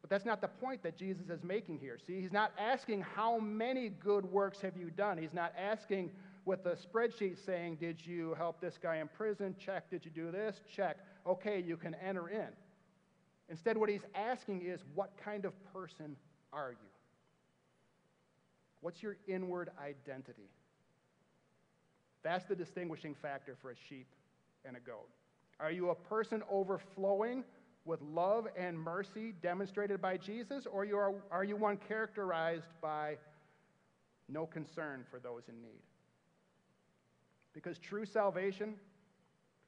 But 0.00 0.10
that's 0.10 0.24
not 0.24 0.40
the 0.40 0.48
point 0.48 0.82
that 0.84 0.96
Jesus 0.96 1.28
is 1.28 1.42
making 1.42 1.78
here. 1.78 1.98
See, 2.04 2.20
he's 2.20 2.32
not 2.32 2.52
asking 2.58 3.02
how 3.02 3.38
many 3.38 3.88
good 3.88 4.24
works 4.24 4.60
have 4.60 4.76
you 4.76 4.90
done. 4.90 5.18
He's 5.18 5.34
not 5.34 5.52
asking 5.58 6.10
with 6.44 6.64
a 6.66 6.76
spreadsheet 6.76 7.44
saying, 7.44 7.76
Did 7.76 8.04
you 8.04 8.34
help 8.34 8.60
this 8.60 8.78
guy 8.80 8.96
in 8.96 9.08
prison? 9.08 9.54
Check. 9.58 9.90
Did 9.90 10.04
you 10.04 10.10
do 10.10 10.30
this? 10.30 10.60
Check. 10.74 10.98
Okay, 11.26 11.60
you 11.60 11.76
can 11.76 11.94
enter 11.96 12.28
in. 12.28 12.48
Instead, 13.48 13.76
what 13.76 13.88
he's 13.88 14.04
asking 14.14 14.62
is, 14.62 14.80
What 14.94 15.12
kind 15.22 15.44
of 15.44 15.52
person 15.72 16.16
are 16.52 16.70
you? 16.70 16.88
What's 18.80 19.02
your 19.02 19.16
inward 19.26 19.70
identity? 19.82 20.48
That's 22.28 22.44
the 22.44 22.54
distinguishing 22.54 23.14
factor 23.14 23.56
for 23.62 23.70
a 23.70 23.74
sheep 23.88 24.06
and 24.66 24.76
a 24.76 24.80
goat. 24.80 25.08
Are 25.60 25.70
you 25.70 25.88
a 25.88 25.94
person 25.94 26.42
overflowing 26.50 27.42
with 27.86 28.02
love 28.02 28.46
and 28.54 28.78
mercy 28.78 29.32
demonstrated 29.40 30.02
by 30.02 30.18
Jesus, 30.18 30.66
or 30.70 30.84
you 30.84 30.98
are, 30.98 31.14
are 31.30 31.42
you 31.42 31.56
one 31.56 31.78
characterized 31.78 32.68
by 32.82 33.16
no 34.28 34.44
concern 34.44 35.06
for 35.10 35.18
those 35.18 35.44
in 35.48 35.62
need? 35.62 35.80
Because 37.54 37.78
true 37.78 38.04
salvation, 38.04 38.74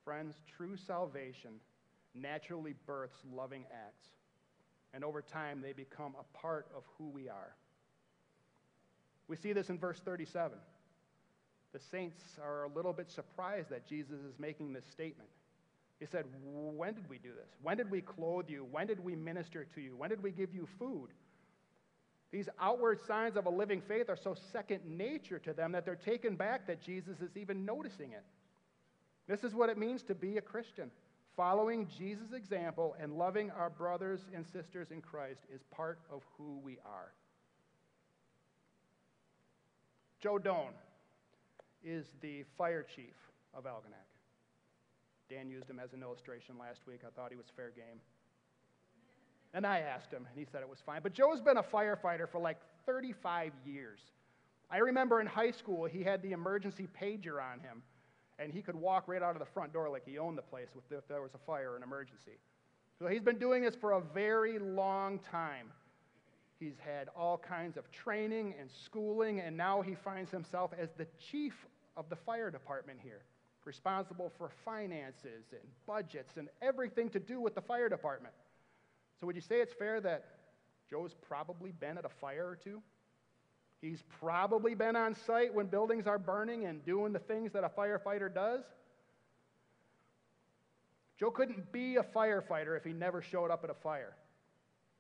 friends, 0.05 0.35
true 0.55 0.77
salvation 0.77 1.53
naturally 2.15 2.75
births 2.85 3.17
loving 3.35 3.65
acts. 3.73 4.09
And 4.93 5.03
over 5.03 5.23
time, 5.23 5.63
they 5.63 5.73
become 5.73 6.13
a 6.21 6.39
part 6.39 6.67
of 6.77 6.83
who 6.99 7.09
we 7.09 7.31
are. 7.31 7.57
We 9.29 9.37
see 9.37 9.55
this 9.55 9.71
in 9.71 9.79
verse 9.79 10.03
37 10.05 10.59
the 11.73 11.79
saints 11.79 12.39
are 12.43 12.65
a 12.65 12.69
little 12.69 12.93
bit 12.93 13.11
surprised 13.11 13.71
that 13.71 13.87
Jesus 13.87 14.21
is 14.21 14.39
making 14.39 14.73
this 14.73 14.85
statement. 14.91 15.29
He 15.99 16.07
said, 16.07 16.25
When 16.43 16.95
did 16.95 17.09
we 17.09 17.19
do 17.19 17.29
this? 17.29 17.51
When 17.63 17.77
did 17.77 17.91
we 17.91 18.01
clothe 18.01 18.49
you? 18.49 18.67
When 18.71 18.87
did 18.87 19.03
we 19.03 19.15
minister 19.15 19.67
to 19.75 19.81
you? 19.81 19.97
When 19.97 20.11
did 20.11 20.23
we 20.23 20.33
give 20.33 20.55
you 20.55 20.67
food? 20.79 21.11
These 22.33 22.49
outward 22.61 23.01
signs 23.01 23.37
of 23.37 23.47
a 23.47 23.51
living 23.51 23.81
faith 23.81 24.09
are 24.09 24.17
so 24.17 24.35
second 24.53 24.81
nature 24.87 25.39
to 25.41 25.53
them 25.53 25.73
that 25.73 25.85
they're 25.85 25.97
taken 25.97 26.37
back 26.37 26.67
that 26.69 26.81
Jesus 26.81 27.21
is 27.21 27.37
even 27.37 27.65
noticing 27.65 28.13
it. 28.13 28.25
This 29.27 29.45
is 29.45 29.55
what 29.55 29.69
it 29.69 29.79
means 29.79 30.03
to 30.05 30.15
be 30.15 30.39
a 30.39 30.41
Christian. 30.41 30.91
Following 31.37 31.89
Jesus' 31.97 32.33
example 32.33 32.97
and 33.01 33.17
loving 33.17 33.51
our 33.51 33.71
brothers 33.71 34.21
and 34.35 34.47
sisters 34.47 34.91
in 34.91 35.01
Christ 35.01 35.41
is 35.53 35.63
part 35.71 35.99
of 36.11 36.23
who 36.37 36.59
we 36.63 36.79
are. 36.85 37.13
Joe 40.21 40.39
Doan, 40.39 40.73
is 41.85 42.07
the 42.21 42.45
fire 42.57 42.83
chief 42.83 43.15
of 43.55 43.65
Algonac. 43.65 44.09
Dan 45.29 45.49
used 45.49 45.71
him 45.71 45.79
as 45.79 45.93
an 45.93 46.03
illustration 46.03 46.57
last 46.59 46.81
week. 46.87 47.01
I 47.07 47.11
thought 47.11 47.31
he 47.31 47.37
was 47.37 47.47
fair 47.55 47.71
game. 47.71 48.01
And 49.53 49.67
I 49.67 49.81
asked 49.81 50.13
him, 50.13 50.27
and 50.29 50.39
he 50.39 50.45
said 50.45 50.63
it 50.63 50.69
was 50.69 50.79
fine. 50.85 51.01
But 51.03 51.13
Joe's 51.13 51.41
been 51.41 51.57
a 51.57 51.63
firefighter 51.63 52.29
for 52.29 52.41
like 52.41 52.59
35 52.87 53.53
years. 53.65 54.01
I 54.71 54.79
remember 54.79 55.21
in 55.21 55.27
high 55.27 55.51
school, 55.51 55.87
he 55.87 56.03
had 56.03 56.23
the 56.23 56.33
emergency 56.33 56.89
pager 57.01 57.43
on 57.43 57.59
him, 57.61 57.83
and 58.39 58.53
he 58.53 58.63
could 58.63 58.77
walk 58.77 59.09
right 59.09 59.23
out 59.23 59.33
of 59.33 59.41
the 59.41 59.53
front 59.53 59.73
door 59.73 59.89
like 59.91 60.05
he 60.07 60.19
owned 60.19 60.39
the 60.39 60.43
place 60.43 60.69
if 60.91 61.09
there 61.09 61.23
was 61.23 61.35
a 61.35 61.39
fire 61.39 61.73
or 61.73 61.77
an 61.77 61.83
emergency. 61.83 62.39
So 62.99 63.09
he's 63.09 63.23
been 63.23 63.39
doing 63.39 63.63
this 63.63 63.75
for 63.75 63.93
a 63.93 64.01
very 64.01 64.59
long 64.59 65.19
time. 65.19 65.73
He's 66.61 66.79
had 66.79 67.09
all 67.17 67.39
kinds 67.39 67.79
of 67.79 67.91
training 67.91 68.55
and 68.61 68.71
schooling, 68.71 69.41
and 69.41 69.57
now 69.57 69.81
he 69.81 69.95
finds 69.95 70.31
himself 70.31 70.73
as 70.79 70.91
the 70.99 71.07
chief 71.31 71.55
of 71.97 72.11
the 72.11 72.17
fire 72.17 72.51
department 72.51 73.01
here. 73.03 73.23
responsible 73.67 74.33
for 74.39 74.51
finances 74.65 75.45
and 75.53 75.61
budgets 75.87 76.39
and 76.39 76.49
everything 76.63 77.11
to 77.11 77.21
do 77.21 77.41
with 77.43 77.55
the 77.55 77.61
fire 77.61 77.91
department. 77.91 78.35
So, 79.21 79.27
would 79.27 79.37
you 79.37 79.43
say 79.43 79.61
it's 79.61 79.75
fair 79.75 80.01
that 80.01 80.25
Joe's 80.89 81.15
probably 81.29 81.71
been 81.71 81.99
at 81.99 82.07
a 82.07 82.09
fire 82.09 82.49
or 82.49 82.57
two? 82.57 82.83
He's 83.83 84.03
probably 84.19 84.75
been 84.75 84.97
on 84.97 85.15
site 85.15 85.55
when 85.55 85.67
buildings 85.67 86.07
are 86.07 86.19
burning 86.19 86.65
and 86.65 86.85
doing 86.85 87.13
the 87.13 87.19
things 87.19 87.53
that 87.53 87.65
a 87.65 87.69
firefighter 87.69 88.33
does. 88.33 88.65
Joe 91.19 91.31
couldn't 91.31 91.71
be 91.71 91.97
a 91.97 92.03
firefighter 92.03 92.79
if 92.79 92.85
he 92.85 92.95
never 92.95 93.21
showed 93.21 93.51
up 93.51 93.63
at 93.63 93.69
a 93.69 93.75
fire. 93.75 94.15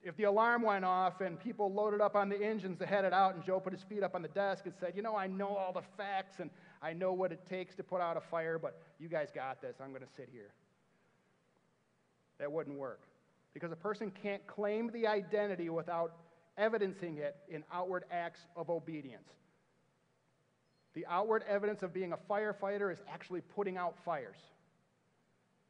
If 0.03 0.17
the 0.17 0.25
alarm 0.25 0.63
went 0.63 0.85
off 0.85 1.21
and 1.21 1.39
people 1.39 1.73
loaded 1.73 2.01
up 2.01 2.17
on 2.17 2.31
the 2.31 2.43
engines 2.43 2.79
to 2.79 2.87
head 2.87 3.05
it 3.05 3.13
out, 3.13 3.35
and 3.35 3.45
Joe 3.45 3.61
put 3.61 3.73
his 3.73 3.83
feet 3.83 4.03
up 4.03 4.15
on 4.15 4.23
the 4.23 4.29
desk 4.29 4.65
and 4.65 4.75
said, 4.81 4.93
You 4.97 5.03
know, 5.03 5.15
I 5.15 5.27
know 5.27 5.49
all 5.49 5.73
the 5.73 5.83
facts 5.97 6.41
and 6.41 6.51
I 6.81 6.95
know 6.95 7.13
what 7.13 7.33
it 7.33 7.45
takes 7.47 7.75
to 7.77 7.83
put 7.83 8.01
out 8.01 8.17
a 8.17 8.21
fire, 8.21 8.59
but 8.59 8.81
you 8.99 9.09
guys 9.09 9.29
got 9.35 9.61
this. 9.61 9.77
I'm 9.83 9.91
going 9.91 10.03
to 10.03 10.13
sit 10.17 10.31
here. 10.33 10.53
That 12.39 12.51
wouldn't 12.51 12.79
work. 12.79 13.03
Because 13.53 13.73
a 13.73 13.77
person 13.77 14.11
can't 14.23 14.47
claim 14.47 14.91
the 14.93 15.07
identity 15.07 15.69
without 15.69 16.15
evidencing 16.57 17.19
it 17.19 17.37
in 17.49 17.63
outward 17.73 18.05
acts 18.11 18.47
of 18.57 18.71
obedience. 18.71 19.29
The 20.95 21.05
outward 21.07 21.45
evidence 21.49 21.83
of 21.83 21.93
being 21.93 22.13
a 22.13 22.17
firefighter 22.17 22.93
is 22.93 22.99
actually 23.13 23.43
putting 23.43 23.77
out 23.77 23.97
fires. 24.05 24.39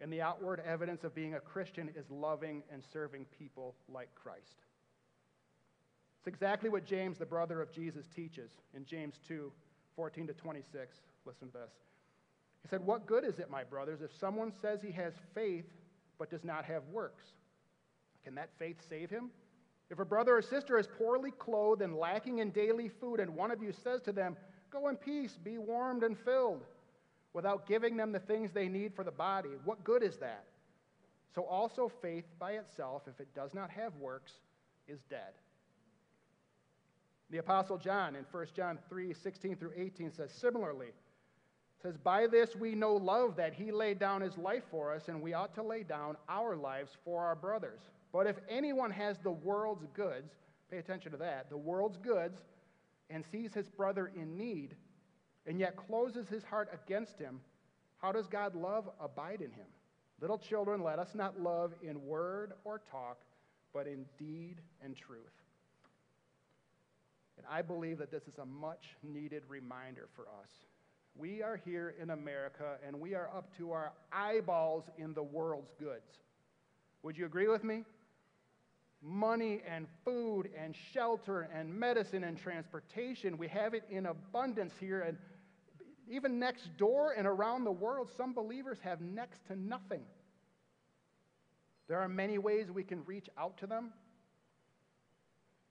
And 0.01 0.13
the 0.13 0.23
outward 0.23 0.63
evidence 0.67 1.05
of 1.05 1.15
being 1.15 1.35
a 1.35 1.41
Christian 1.41 1.91
is 1.95 2.11
loving 2.11 2.63
and 2.73 2.83
serving 2.93 3.27
people 3.39 3.75
like 3.89 4.09
Christ. 4.15 4.65
It's 6.19 6.29
exactly 6.29 6.71
what 6.71 6.85
James, 6.85 7.19
the 7.19 7.27
brother 7.27 7.61
of 7.61 7.73
Jesus, 7.73 8.07
teaches 8.15 8.51
in 8.75 8.85
James 8.85 9.21
2 9.27 9.53
14 9.97 10.27
to 10.29 10.33
26. 10.33 10.99
Listen 11.27 11.49
to 11.49 11.59
this. 11.59 11.73
He 12.63 12.69
said, 12.69 12.85
What 12.85 13.07
good 13.07 13.25
is 13.25 13.39
it, 13.39 13.51
my 13.51 13.65
brothers, 13.65 14.01
if 14.03 14.15
someone 14.19 14.53
says 14.61 14.81
he 14.83 14.93
has 14.93 15.15
faith 15.35 15.67
but 16.19 16.31
does 16.31 16.45
not 16.45 16.65
have 16.65 16.83
works? 16.93 17.25
Can 18.25 18.35
that 18.35 18.51
faith 18.59 18.77
save 18.89 19.11
him? 19.11 19.31
If 19.91 19.99
a 19.99 20.05
brother 20.05 20.37
or 20.37 20.43
sister 20.43 20.79
is 20.79 20.87
poorly 20.87 21.33
clothed 21.33 21.83
and 21.83 21.97
lacking 21.97 22.39
in 22.39 22.51
daily 22.51 22.89
food, 22.89 23.19
and 23.19 23.35
one 23.35 23.51
of 23.51 23.63
you 23.63 23.73
says 23.73 24.01
to 24.03 24.13
them, 24.13 24.37
Go 24.71 24.89
in 24.89 24.97
peace, 24.97 25.37
be 25.43 25.59
warmed 25.59 26.05
and 26.05 26.17
filled, 26.17 26.65
without 27.33 27.67
giving 27.67 27.97
them 27.97 28.13
the 28.13 28.19
things 28.19 28.51
they 28.53 28.69
need 28.69 28.95
for 28.95 29.05
the 29.05 29.11
body. 29.11 29.51
What 29.65 29.85
good 29.85 30.03
is 30.03 30.17
that? 30.19 30.45
So 31.35 31.45
also 31.45 31.91
faith 32.03 32.25
by 32.39 32.53
itself, 32.53 33.03
if 33.07 33.21
it 33.21 33.35
does 33.35 33.55
not 33.55 33.71
have 33.71 33.95
works, 33.97 34.33
is 34.89 35.01
dead. 35.09 35.33
The 37.31 37.39
Apostle 37.39 37.79
John 37.79 38.17
in 38.17 38.25
1 38.31 38.47
John 38.57 38.79
3 38.89 39.15
16 39.15 39.57
through 39.57 39.73
18 39.77 40.13
says, 40.13 40.33
similarly, 40.33 40.89
says, 41.81 41.97
By 41.97 42.27
this 42.27 42.57
we 42.57 42.75
know 42.75 42.95
love 42.95 43.37
that 43.37 43.55
he 43.55 43.71
laid 43.71 44.01
down 44.01 44.21
his 44.21 44.37
life 44.37 44.65
for 44.71 44.93
us, 44.93 45.09
and 45.09 45.23
we 45.23 45.35
ought 45.35 45.55
to 45.55 45.63
lay 45.63 45.85
down 45.85 46.17
our 46.29 46.57
lives 46.57 46.97
for 47.05 47.25
our 47.25 47.37
brothers. 47.37 47.81
But 48.13 48.27
if 48.27 48.37
anyone 48.49 48.91
has 48.91 49.19
the 49.19 49.31
world's 49.31 49.87
goods, 49.95 50.33
pay 50.71 50.79
attention 50.79 51.13
to 51.13 51.19
that, 51.19 51.49
the 51.49 51.57
world's 51.57 51.99
goods, 51.99 52.41
and 53.09 53.25
sees 53.31 53.55
his 53.55 53.69
brother 53.69 54.11
in 54.17 54.37
need, 54.37 54.75
and 55.51 55.59
yet 55.59 55.75
closes 55.77 56.29
his 56.29 56.45
heart 56.45 56.69
against 56.73 57.19
him, 57.19 57.41
how 58.01 58.13
does 58.13 58.29
God 58.29 58.55
love 58.55 58.89
abide 59.01 59.41
in 59.41 59.51
him? 59.51 59.67
Little 60.21 60.39
children, 60.39 60.81
let 60.81 61.01
us 61.01 61.09
not 61.13 61.41
love 61.41 61.73
in 61.83 62.07
word 62.07 62.53
or 62.63 62.81
talk, 62.89 63.19
but 63.75 63.89
in 63.89 64.07
deed 64.17 64.61
and 64.81 64.97
truth. 64.97 65.19
And 67.37 67.45
I 67.51 67.63
believe 67.63 67.99
that 67.99 68.13
this 68.13 68.23
is 68.29 68.39
a 68.39 68.47
much 68.47 68.95
needed 69.03 69.43
reminder 69.49 70.07
for 70.15 70.23
us. 70.23 70.51
We 71.17 71.43
are 71.43 71.61
here 71.65 71.97
in 72.01 72.11
America 72.11 72.77
and 72.87 73.01
we 73.01 73.17
are 73.17 73.29
up 73.37 73.51
to 73.59 73.73
our 73.73 73.91
eyeballs 74.13 74.85
in 74.99 75.15
the 75.15 75.25
world's 75.25 75.75
goods. 75.81 76.07
Would 77.03 77.19
you 77.19 77.27
agree 77.27 77.49
with 77.49 77.65
me? 77.65 77.83
Money 79.03 79.63
and 79.69 79.89
food 80.05 80.51
and 80.57 80.77
shelter 80.93 81.49
and 81.53 81.75
medicine 81.75 82.23
and 82.23 82.39
transportation, 82.39 83.37
we 83.37 83.49
have 83.49 83.75
it 83.75 83.83
in 83.91 84.07
abundance 84.07 84.75
here. 84.79 85.01
And 85.01 85.17
even 86.11 86.39
next 86.39 86.77
door 86.77 87.15
and 87.17 87.27
around 87.27 87.65
the 87.65 87.73
world, 87.73 88.11
some 88.17 88.35
believers 88.35 88.79
have 88.83 89.01
next 89.01 89.47
to 89.47 89.57
nothing. 89.57 90.03
There 91.89 91.99
are 91.99 92.09
many 92.09 92.39
ways 92.39 92.71
we 92.71 92.85
can 92.85 93.05
reach 93.05 93.29
out 93.39 93.57
to 93.59 93.67
them. 93.67 93.93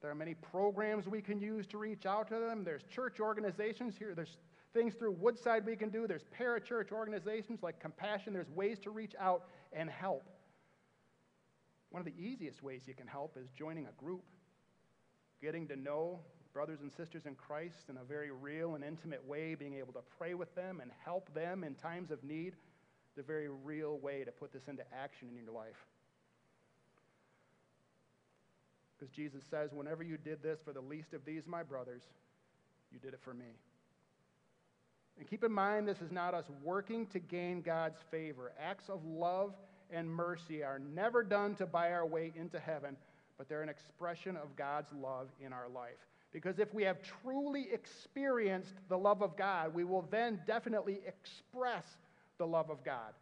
There 0.00 0.10
are 0.10 0.14
many 0.14 0.34
programs 0.34 1.06
we 1.06 1.20
can 1.20 1.40
use 1.40 1.66
to 1.68 1.78
reach 1.78 2.06
out 2.06 2.28
to 2.28 2.38
them. 2.38 2.64
There's 2.64 2.82
church 2.84 3.20
organizations 3.20 3.96
here. 3.98 4.14
There's 4.14 4.38
things 4.72 4.94
through 4.94 5.12
Woodside 5.12 5.66
we 5.66 5.76
can 5.76 5.90
do. 5.90 6.06
There's 6.06 6.24
parachurch 6.38 6.90
organizations 6.90 7.62
like 7.62 7.80
Compassion. 7.80 8.32
There's 8.32 8.50
ways 8.50 8.78
to 8.80 8.90
reach 8.90 9.14
out 9.18 9.44
and 9.72 9.90
help. 9.90 10.28
One 11.90 12.00
of 12.00 12.06
the 12.06 12.14
easiest 12.18 12.62
ways 12.62 12.82
you 12.86 12.94
can 12.94 13.06
help 13.06 13.36
is 13.36 13.50
joining 13.50 13.86
a 13.86 14.02
group, 14.02 14.22
getting 15.40 15.66
to 15.68 15.76
know 15.76 16.20
brothers 16.52 16.80
and 16.80 16.92
sisters 16.92 17.26
in 17.26 17.34
Christ 17.34 17.88
in 17.88 17.96
a 17.96 18.04
very 18.04 18.30
real 18.30 18.74
and 18.74 18.84
intimate 18.84 19.26
way, 19.26 19.54
being 19.54 19.74
able 19.74 19.92
to 19.92 20.02
pray 20.18 20.34
with 20.34 20.54
them 20.54 20.80
and 20.80 20.90
help 21.04 21.32
them 21.34 21.64
in 21.64 21.74
times 21.74 22.10
of 22.10 22.22
need. 22.24 22.54
The 23.16 23.22
very 23.22 23.48
real 23.48 23.98
way 23.98 24.24
to 24.24 24.30
put 24.30 24.52
this 24.52 24.68
into 24.68 24.82
action 24.94 25.28
in 25.28 25.36
your 25.36 25.52
life. 25.52 25.86
Because 28.98 29.14
Jesus 29.14 29.42
says, 29.50 29.70
Whenever 29.72 30.02
you 30.02 30.16
did 30.16 30.42
this 30.42 30.60
for 30.64 30.72
the 30.72 30.80
least 30.80 31.12
of 31.12 31.24
these, 31.24 31.42
my 31.46 31.62
brothers, 31.62 32.02
you 32.92 32.98
did 32.98 33.14
it 33.14 33.20
for 33.22 33.34
me. 33.34 33.56
And 35.18 35.28
keep 35.28 35.44
in 35.44 35.52
mind, 35.52 35.88
this 35.88 36.00
is 36.00 36.10
not 36.10 36.34
us 36.34 36.46
working 36.62 37.06
to 37.08 37.18
gain 37.18 37.62
God's 37.62 37.98
favor. 38.10 38.52
Acts 38.60 38.88
of 38.88 39.04
love 39.04 39.54
and 39.90 40.08
mercy 40.08 40.62
are 40.62 40.78
never 40.78 41.22
done 41.22 41.54
to 41.56 41.66
buy 41.66 41.92
our 41.92 42.06
way 42.06 42.32
into 42.36 42.58
heaven, 42.58 42.96
but 43.40 43.48
they're 43.48 43.62
an 43.62 43.70
expression 43.70 44.36
of 44.36 44.54
God's 44.54 44.92
love 44.92 45.28
in 45.42 45.50
our 45.50 45.66
life. 45.70 45.96
Because 46.30 46.58
if 46.58 46.74
we 46.74 46.82
have 46.82 46.98
truly 47.22 47.68
experienced 47.72 48.74
the 48.90 48.98
love 48.98 49.22
of 49.22 49.34
God, 49.34 49.72
we 49.72 49.82
will 49.82 50.06
then 50.10 50.38
definitely 50.46 51.00
express 51.06 51.84
the 52.36 52.46
love 52.46 52.68
of 52.68 52.84
God. 52.84 53.14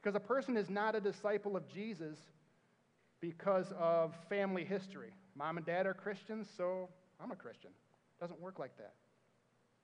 Because 0.00 0.16
a 0.16 0.20
person 0.20 0.56
is 0.56 0.70
not 0.70 0.94
a 0.94 1.00
disciple 1.00 1.54
of 1.54 1.68
Jesus 1.68 2.16
because 3.20 3.66
of 3.78 4.14
family 4.30 4.64
history. 4.64 5.10
Mom 5.36 5.58
and 5.58 5.66
dad 5.66 5.84
are 5.84 5.92
Christians, 5.92 6.48
so 6.56 6.88
I'm 7.22 7.30
a 7.30 7.36
Christian. 7.36 7.72
It 8.18 8.22
doesn't 8.22 8.40
work 8.40 8.58
like 8.58 8.74
that. 8.78 8.94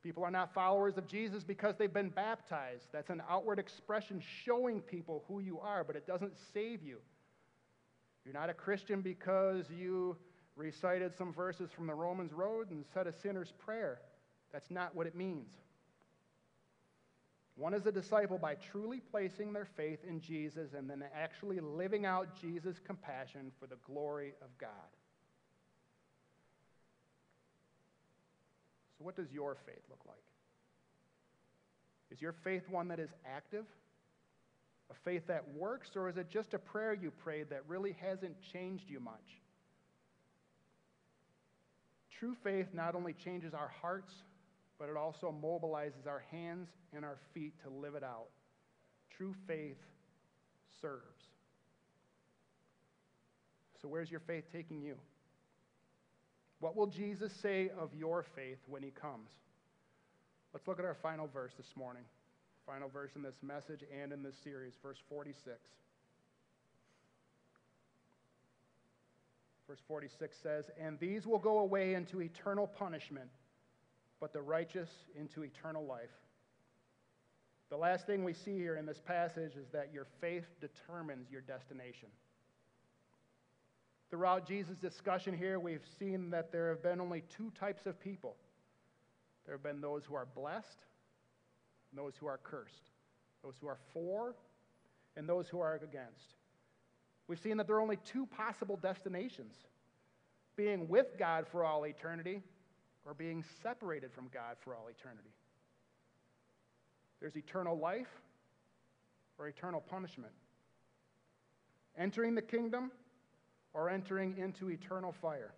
People 0.02 0.24
are 0.24 0.30
not 0.30 0.54
followers 0.54 0.96
of 0.96 1.06
Jesus 1.06 1.44
because 1.44 1.74
they've 1.76 1.92
been 1.92 2.08
baptized. 2.08 2.86
That's 2.90 3.10
an 3.10 3.20
outward 3.28 3.58
expression 3.58 4.22
showing 4.46 4.80
people 4.80 5.24
who 5.28 5.40
you 5.40 5.60
are, 5.60 5.84
but 5.84 5.94
it 5.94 6.06
doesn't 6.06 6.32
save 6.54 6.82
you. 6.82 7.00
You're 8.24 8.34
not 8.34 8.50
a 8.50 8.54
Christian 8.54 9.02
because 9.02 9.66
you 9.70 10.16
recited 10.56 11.14
some 11.16 11.32
verses 11.32 11.70
from 11.70 11.86
the 11.86 11.94
Romans 11.94 12.32
Road 12.32 12.70
and 12.70 12.84
said 12.94 13.06
a 13.06 13.12
sinner's 13.12 13.52
prayer. 13.58 14.00
That's 14.52 14.70
not 14.70 14.94
what 14.94 15.06
it 15.06 15.14
means. 15.14 15.50
One 17.56 17.74
is 17.74 17.86
a 17.86 17.92
disciple 17.92 18.38
by 18.38 18.56
truly 18.56 19.00
placing 19.00 19.52
their 19.52 19.64
faith 19.64 20.00
in 20.08 20.20
Jesus 20.20 20.72
and 20.76 20.90
then 20.90 21.04
actually 21.14 21.60
living 21.60 22.04
out 22.04 22.40
Jesus' 22.40 22.80
compassion 22.84 23.52
for 23.60 23.66
the 23.66 23.76
glory 23.86 24.32
of 24.42 24.48
God. 24.58 24.70
So, 28.98 29.04
what 29.04 29.14
does 29.14 29.30
your 29.32 29.56
faith 29.66 29.82
look 29.88 30.00
like? 30.06 30.16
Is 32.10 32.20
your 32.20 32.32
faith 32.32 32.68
one 32.68 32.88
that 32.88 32.98
is 32.98 33.10
active? 33.24 33.66
A 34.90 34.94
faith 35.04 35.26
that 35.28 35.44
works? 35.54 35.90
Or 35.96 36.08
is 36.08 36.16
it 36.16 36.28
just 36.30 36.54
a 36.54 36.58
prayer 36.58 36.94
you 36.94 37.10
prayed 37.10 37.50
that 37.50 37.62
really 37.68 37.96
hasn't 38.00 38.36
changed 38.52 38.84
you 38.88 39.00
much? 39.00 39.40
True 42.18 42.36
faith 42.42 42.68
not 42.72 42.94
only 42.94 43.12
changes 43.12 43.54
our 43.54 43.72
hearts, 43.80 44.12
but 44.78 44.88
it 44.88 44.96
also 44.96 45.34
mobilizes 45.42 46.06
our 46.06 46.24
hands 46.30 46.68
and 46.94 47.04
our 47.04 47.18
feet 47.32 47.52
to 47.62 47.70
live 47.70 47.94
it 47.94 48.04
out. 48.04 48.28
True 49.16 49.34
faith 49.46 49.78
serves. 50.80 51.02
So, 53.80 53.88
where's 53.88 54.10
your 54.10 54.20
faith 54.20 54.44
taking 54.52 54.80
you? 54.80 54.96
What 56.60 56.76
will 56.76 56.86
Jesus 56.86 57.32
say 57.42 57.70
of 57.78 57.90
your 57.94 58.24
faith 58.34 58.58
when 58.66 58.82
he 58.82 58.90
comes? 58.90 59.28
Let's 60.54 60.66
look 60.66 60.78
at 60.78 60.84
our 60.84 60.96
final 61.02 61.26
verse 61.26 61.52
this 61.56 61.76
morning. 61.76 62.04
Final 62.66 62.88
verse 62.88 63.10
in 63.16 63.22
this 63.22 63.36
message 63.42 63.84
and 64.02 64.12
in 64.12 64.22
this 64.22 64.36
series, 64.42 64.74
verse 64.82 64.98
46. 65.08 65.58
Verse 69.68 69.80
46 69.86 70.36
says, 70.42 70.70
And 70.80 70.98
these 70.98 71.26
will 71.26 71.38
go 71.38 71.58
away 71.58 71.94
into 71.94 72.20
eternal 72.20 72.66
punishment 72.66 73.30
but 74.20 74.32
the 74.32 74.40
righteous 74.40 74.88
into 75.18 75.44
eternal 75.44 75.84
life. 75.84 76.08
The 77.68 77.76
last 77.76 78.06
thing 78.06 78.24
we 78.24 78.32
see 78.32 78.56
here 78.56 78.76
in 78.76 78.86
this 78.86 79.00
passage 79.04 79.56
is 79.56 79.68
that 79.72 79.90
your 79.92 80.06
faith 80.20 80.46
determines 80.62 81.30
your 81.30 81.42
destination. 81.42 82.08
Throughout 84.10 84.46
Jesus' 84.46 84.78
discussion 84.78 85.36
here, 85.36 85.58
we've 85.58 85.84
seen 85.98 86.30
that 86.30 86.52
there 86.52 86.70
have 86.70 86.82
been 86.82 87.02
only 87.02 87.22
two 87.36 87.52
types 87.58 87.84
of 87.84 88.00
people 88.00 88.36
there 89.44 89.54
have 89.54 89.62
been 89.62 89.82
those 89.82 90.06
who 90.06 90.14
are 90.14 90.26
blessed, 90.34 90.86
and 91.94 92.04
those 92.04 92.16
who 92.16 92.26
are 92.26 92.40
cursed, 92.42 92.90
those 93.44 93.54
who 93.60 93.68
are 93.68 93.78
for 93.92 94.34
and 95.16 95.28
those 95.28 95.48
who 95.48 95.60
are 95.60 95.76
against. 95.76 96.34
We've 97.28 97.38
seen 97.38 97.56
that 97.58 97.68
there 97.68 97.76
are 97.76 97.80
only 97.80 97.98
two 98.04 98.26
possible 98.26 98.76
destinations 98.76 99.54
being 100.56 100.88
with 100.88 101.16
God 101.18 101.46
for 101.46 101.64
all 101.64 101.86
eternity 101.86 102.42
or 103.04 103.14
being 103.14 103.44
separated 103.62 104.12
from 104.12 104.28
God 104.34 104.56
for 104.60 104.74
all 104.74 104.88
eternity. 104.88 105.30
There's 107.20 107.36
eternal 107.36 107.78
life 107.78 108.10
or 109.38 109.46
eternal 109.46 109.80
punishment. 109.80 110.32
Entering 111.96 112.34
the 112.34 112.42
kingdom 112.42 112.90
or 113.72 113.88
entering 113.88 114.36
into 114.36 114.68
eternal 114.68 115.12
fire. 115.12 115.54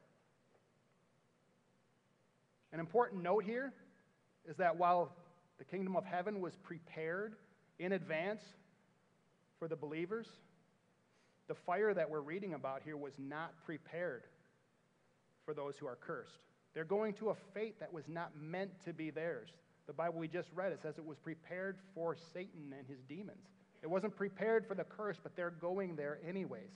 An 2.72 2.80
important 2.80 3.22
note 3.22 3.44
here 3.44 3.72
is 4.46 4.56
that 4.58 4.76
while 4.76 5.12
the 5.58 5.64
kingdom 5.64 5.96
of 5.96 6.04
heaven 6.04 6.40
was 6.40 6.54
prepared 6.56 7.34
in 7.78 7.92
advance 7.92 8.42
for 9.58 9.68
the 9.68 9.76
believers, 9.76 10.26
the 11.48 11.54
fire 11.54 11.94
that 11.94 12.10
we're 12.10 12.20
reading 12.20 12.54
about 12.54 12.82
here 12.84 12.96
was 12.96 13.14
not 13.18 13.52
prepared 13.64 14.24
for 15.44 15.54
those 15.54 15.76
who 15.78 15.86
are 15.86 15.96
cursed. 15.96 16.38
They're 16.74 16.84
going 16.84 17.14
to 17.14 17.30
a 17.30 17.34
fate 17.54 17.80
that 17.80 17.92
was 17.92 18.08
not 18.08 18.32
meant 18.38 18.70
to 18.84 18.92
be 18.92 19.10
theirs. 19.10 19.48
The 19.86 19.92
Bible 19.92 20.18
we 20.18 20.28
just 20.28 20.48
read, 20.54 20.72
it 20.72 20.80
says 20.82 20.98
it 20.98 21.06
was 21.06 21.18
prepared 21.18 21.78
for 21.94 22.16
Satan 22.34 22.74
and 22.76 22.86
his 22.86 22.98
demons. 23.08 23.46
It 23.82 23.86
wasn't 23.88 24.16
prepared 24.16 24.66
for 24.66 24.74
the 24.74 24.84
curse, 24.84 25.16
but 25.22 25.36
they're 25.36 25.50
going 25.50 25.96
there 25.96 26.18
anyways. 26.26 26.72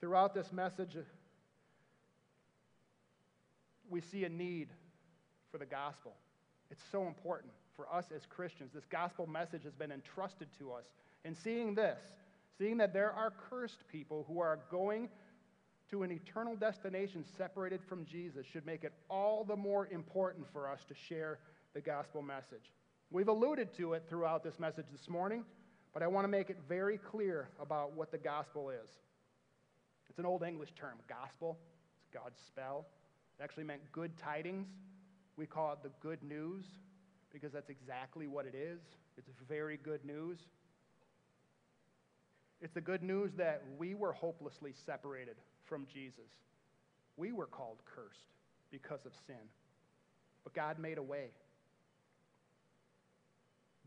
Throughout 0.00 0.34
this 0.34 0.52
message, 0.52 0.96
we 3.88 4.00
see 4.00 4.24
a 4.24 4.28
need 4.28 4.68
for 5.50 5.58
the 5.58 5.66
gospel. 5.66 6.12
It's 6.70 6.82
so 6.92 7.06
important 7.06 7.52
for 7.76 7.92
us 7.92 8.06
as 8.14 8.26
Christians. 8.26 8.72
This 8.74 8.86
gospel 8.86 9.26
message 9.26 9.64
has 9.64 9.74
been 9.74 9.92
entrusted 9.92 10.48
to 10.58 10.72
us. 10.72 10.84
And 11.24 11.36
seeing 11.36 11.74
this, 11.74 11.98
seeing 12.58 12.76
that 12.78 12.92
there 12.92 13.12
are 13.12 13.32
cursed 13.50 13.86
people 13.90 14.24
who 14.28 14.40
are 14.40 14.58
going 14.70 15.08
to 15.90 16.02
an 16.04 16.12
eternal 16.12 16.54
destination 16.54 17.24
separated 17.36 17.80
from 17.88 18.04
Jesus, 18.04 18.46
should 18.46 18.64
make 18.64 18.84
it 18.84 18.92
all 19.08 19.44
the 19.44 19.56
more 19.56 19.88
important 19.90 20.46
for 20.52 20.70
us 20.70 20.84
to 20.86 20.94
share 20.94 21.38
the 21.74 21.80
gospel 21.80 22.22
message. 22.22 22.72
We've 23.10 23.28
alluded 23.28 23.74
to 23.78 23.94
it 23.94 24.04
throughout 24.08 24.44
this 24.44 24.60
message 24.60 24.86
this 24.92 25.08
morning, 25.08 25.44
but 25.92 26.04
I 26.04 26.06
want 26.06 26.24
to 26.24 26.28
make 26.28 26.48
it 26.48 26.58
very 26.68 26.96
clear 26.96 27.48
about 27.60 27.96
what 27.96 28.12
the 28.12 28.18
gospel 28.18 28.70
is. 28.70 28.88
It's 30.08 30.18
an 30.20 30.26
old 30.26 30.44
English 30.44 30.70
term, 30.76 30.98
gospel. 31.08 31.58
It's 31.98 32.08
God's 32.14 32.38
spell. 32.46 32.86
It 33.38 33.42
actually 33.42 33.64
meant 33.64 33.80
good 33.90 34.16
tidings. 34.16 34.68
We 35.40 35.46
call 35.46 35.72
it 35.72 35.78
the 35.82 35.88
good 36.02 36.22
news 36.22 36.66
because 37.32 37.50
that's 37.50 37.70
exactly 37.70 38.26
what 38.26 38.44
it 38.44 38.54
is. 38.54 38.78
It's 39.16 39.30
very 39.48 39.78
good 39.78 40.04
news. 40.04 40.38
It's 42.60 42.74
the 42.74 42.82
good 42.82 43.02
news 43.02 43.30
that 43.38 43.62
we 43.78 43.94
were 43.94 44.12
hopelessly 44.12 44.74
separated 44.84 45.36
from 45.64 45.86
Jesus. 45.90 46.28
We 47.16 47.32
were 47.32 47.46
called 47.46 47.78
cursed 47.86 48.34
because 48.70 49.06
of 49.06 49.12
sin. 49.26 49.48
But 50.44 50.52
God 50.52 50.78
made 50.78 50.98
a 50.98 51.02
way. 51.02 51.30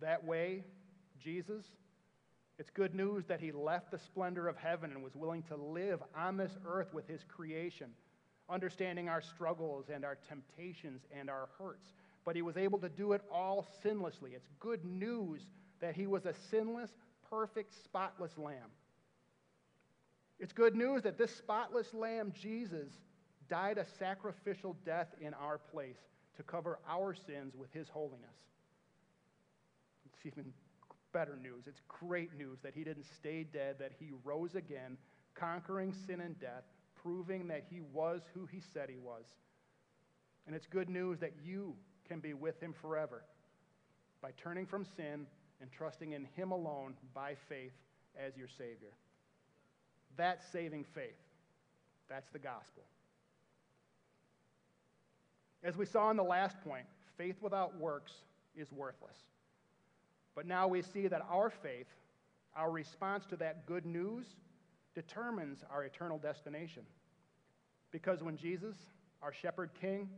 That 0.01 0.25
way, 0.25 0.63
Jesus, 1.23 1.65
it's 2.57 2.71
good 2.71 2.95
news 2.95 3.25
that 3.27 3.39
he 3.39 3.51
left 3.51 3.91
the 3.91 3.99
splendor 3.99 4.47
of 4.47 4.57
heaven 4.57 4.89
and 4.89 5.03
was 5.03 5.15
willing 5.15 5.43
to 5.43 5.55
live 5.55 6.01
on 6.17 6.35
this 6.35 6.57
earth 6.65 6.91
with 6.95 7.07
his 7.07 7.21
creation, 7.27 7.91
understanding 8.49 9.09
our 9.09 9.21
struggles 9.21 9.85
and 9.93 10.03
our 10.03 10.17
temptations 10.27 11.01
and 11.17 11.29
our 11.29 11.49
hurts 11.57 11.93
but 12.25 12.35
he 12.35 12.41
was 12.41 12.57
able 12.57 12.79
to 12.79 12.89
do 12.89 13.13
it 13.13 13.21
all 13.31 13.67
sinlessly. 13.83 14.33
It's 14.33 14.47
good 14.59 14.83
news 14.85 15.41
that 15.81 15.95
he 15.95 16.07
was 16.07 16.25
a 16.25 16.33
sinless, 16.49 16.91
perfect, 17.29 17.73
spotless 17.83 18.37
lamb. 18.37 18.71
It's 20.39 20.53
good 20.53 20.75
news 20.75 21.03
that 21.03 21.17
this 21.17 21.35
spotless 21.35 21.93
lamb, 21.93 22.33
Jesus, 22.39 22.91
died 23.49 23.77
a 23.77 23.85
sacrificial 23.99 24.75
death 24.85 25.07
in 25.19 25.33
our 25.33 25.57
place 25.57 25.97
to 26.37 26.43
cover 26.43 26.79
our 26.87 27.13
sins 27.13 27.55
with 27.55 27.71
his 27.73 27.89
holiness. 27.89 28.19
It's 30.05 30.25
even 30.25 30.51
better 31.11 31.37
news. 31.41 31.65
It's 31.67 31.81
great 31.87 32.35
news 32.37 32.59
that 32.63 32.73
he 32.73 32.83
didn't 32.83 33.05
stay 33.05 33.43
dead, 33.43 33.75
that 33.79 33.91
he 33.99 34.11
rose 34.23 34.55
again, 34.55 34.97
conquering 35.35 35.93
sin 36.07 36.21
and 36.21 36.39
death, 36.39 36.63
proving 37.03 37.47
that 37.47 37.65
he 37.69 37.81
was 37.93 38.21
who 38.33 38.45
he 38.45 38.61
said 38.73 38.89
he 38.89 38.97
was. 38.97 39.25
And 40.45 40.55
it's 40.55 40.67
good 40.67 40.89
news 40.89 41.19
that 41.19 41.33
you 41.43 41.75
can 42.07 42.19
be 42.19 42.33
with 42.33 42.59
him 42.61 42.73
forever 42.73 43.23
by 44.21 44.31
turning 44.37 44.65
from 44.65 44.85
sin 44.85 45.25
and 45.61 45.71
trusting 45.71 46.11
in 46.11 46.27
him 46.35 46.51
alone 46.51 46.95
by 47.13 47.35
faith 47.47 47.73
as 48.17 48.35
your 48.37 48.47
Savior. 48.47 48.91
That's 50.17 50.45
saving 50.51 50.83
faith. 50.83 51.17
That's 52.09 52.29
the 52.29 52.39
gospel. 52.39 52.83
As 55.63 55.77
we 55.77 55.85
saw 55.85 56.11
in 56.11 56.17
the 56.17 56.23
last 56.23 56.59
point, 56.61 56.85
faith 57.17 57.37
without 57.41 57.77
works 57.79 58.11
is 58.55 58.71
worthless. 58.71 59.17
But 60.35 60.45
now 60.45 60.67
we 60.67 60.81
see 60.81 61.07
that 61.07 61.25
our 61.29 61.49
faith, 61.49 61.87
our 62.55 62.69
response 62.69 63.25
to 63.27 63.37
that 63.37 63.65
good 63.65 63.85
news, 63.85 64.25
determines 64.95 65.63
our 65.71 65.83
eternal 65.83 66.17
destination. 66.17 66.83
Because 67.91 68.23
when 68.23 68.37
Jesus, 68.37 68.75
our 69.21 69.33
shepherd 69.33 69.71
king, 69.79 70.09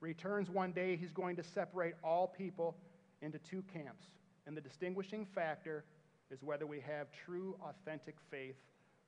returns 0.00 0.50
one 0.50 0.72
day, 0.72 0.96
he's 0.96 1.12
going 1.12 1.36
to 1.36 1.42
separate 1.42 1.94
all 2.02 2.26
people 2.26 2.76
into 3.22 3.38
two 3.38 3.62
camps. 3.72 4.06
And 4.46 4.56
the 4.56 4.60
distinguishing 4.60 5.26
factor 5.34 5.84
is 6.30 6.42
whether 6.42 6.66
we 6.66 6.80
have 6.80 7.08
true, 7.24 7.56
authentic 7.62 8.16
faith 8.30 8.56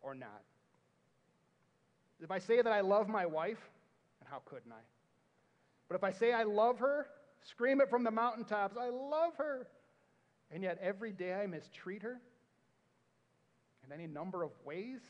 or 0.03 0.15
not. 0.15 0.43
If 2.21 2.31
I 2.31 2.39
say 2.39 2.63
that 2.63 2.73
I 2.73 2.81
love 2.81 3.09
my 3.09 3.27
wife, 3.27 3.59
and 4.21 4.29
how 4.29 4.41
couldn't 4.47 4.73
I? 4.73 4.83
But 5.89 5.97
if 5.97 6.05
I 6.05 6.13
say 6.13 6.33
I 6.33 6.45
love 6.45 6.79
her, 6.79 7.09
scream 7.43 7.81
it 7.81 7.91
from 7.91 8.05
the 8.05 8.11
mountaintops, 8.11 8.77
I 8.77 8.89
love 8.89 9.35
her, 9.37 9.67
and 10.51 10.63
yet 10.63 10.79
every 10.81 11.13
day 11.13 11.35
I 11.35 11.47
mistreat 11.47 12.03
her 12.03 12.21
in 13.87 13.93
any 13.93 14.07
number 14.07 14.43
of 14.43 14.51
ways, 14.65 15.01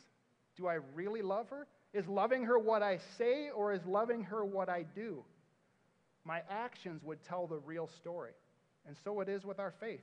do 0.56 0.66
I 0.66 0.78
really 0.94 1.22
love 1.22 1.48
her? 1.50 1.66
Is 1.92 2.06
loving 2.06 2.44
her 2.44 2.58
what 2.58 2.82
I 2.82 2.98
say, 3.18 3.50
or 3.50 3.72
is 3.72 3.84
loving 3.86 4.24
her 4.24 4.44
what 4.44 4.68
I 4.68 4.84
do? 4.94 5.24
my 6.26 6.42
actions 6.50 7.02
would 7.04 7.22
tell 7.22 7.46
the 7.46 7.58
real 7.58 7.88
story. 8.00 8.32
And 8.86 8.96
so 9.04 9.20
it 9.20 9.28
is 9.28 9.44
with 9.44 9.60
our 9.60 9.72
faith. 9.80 10.02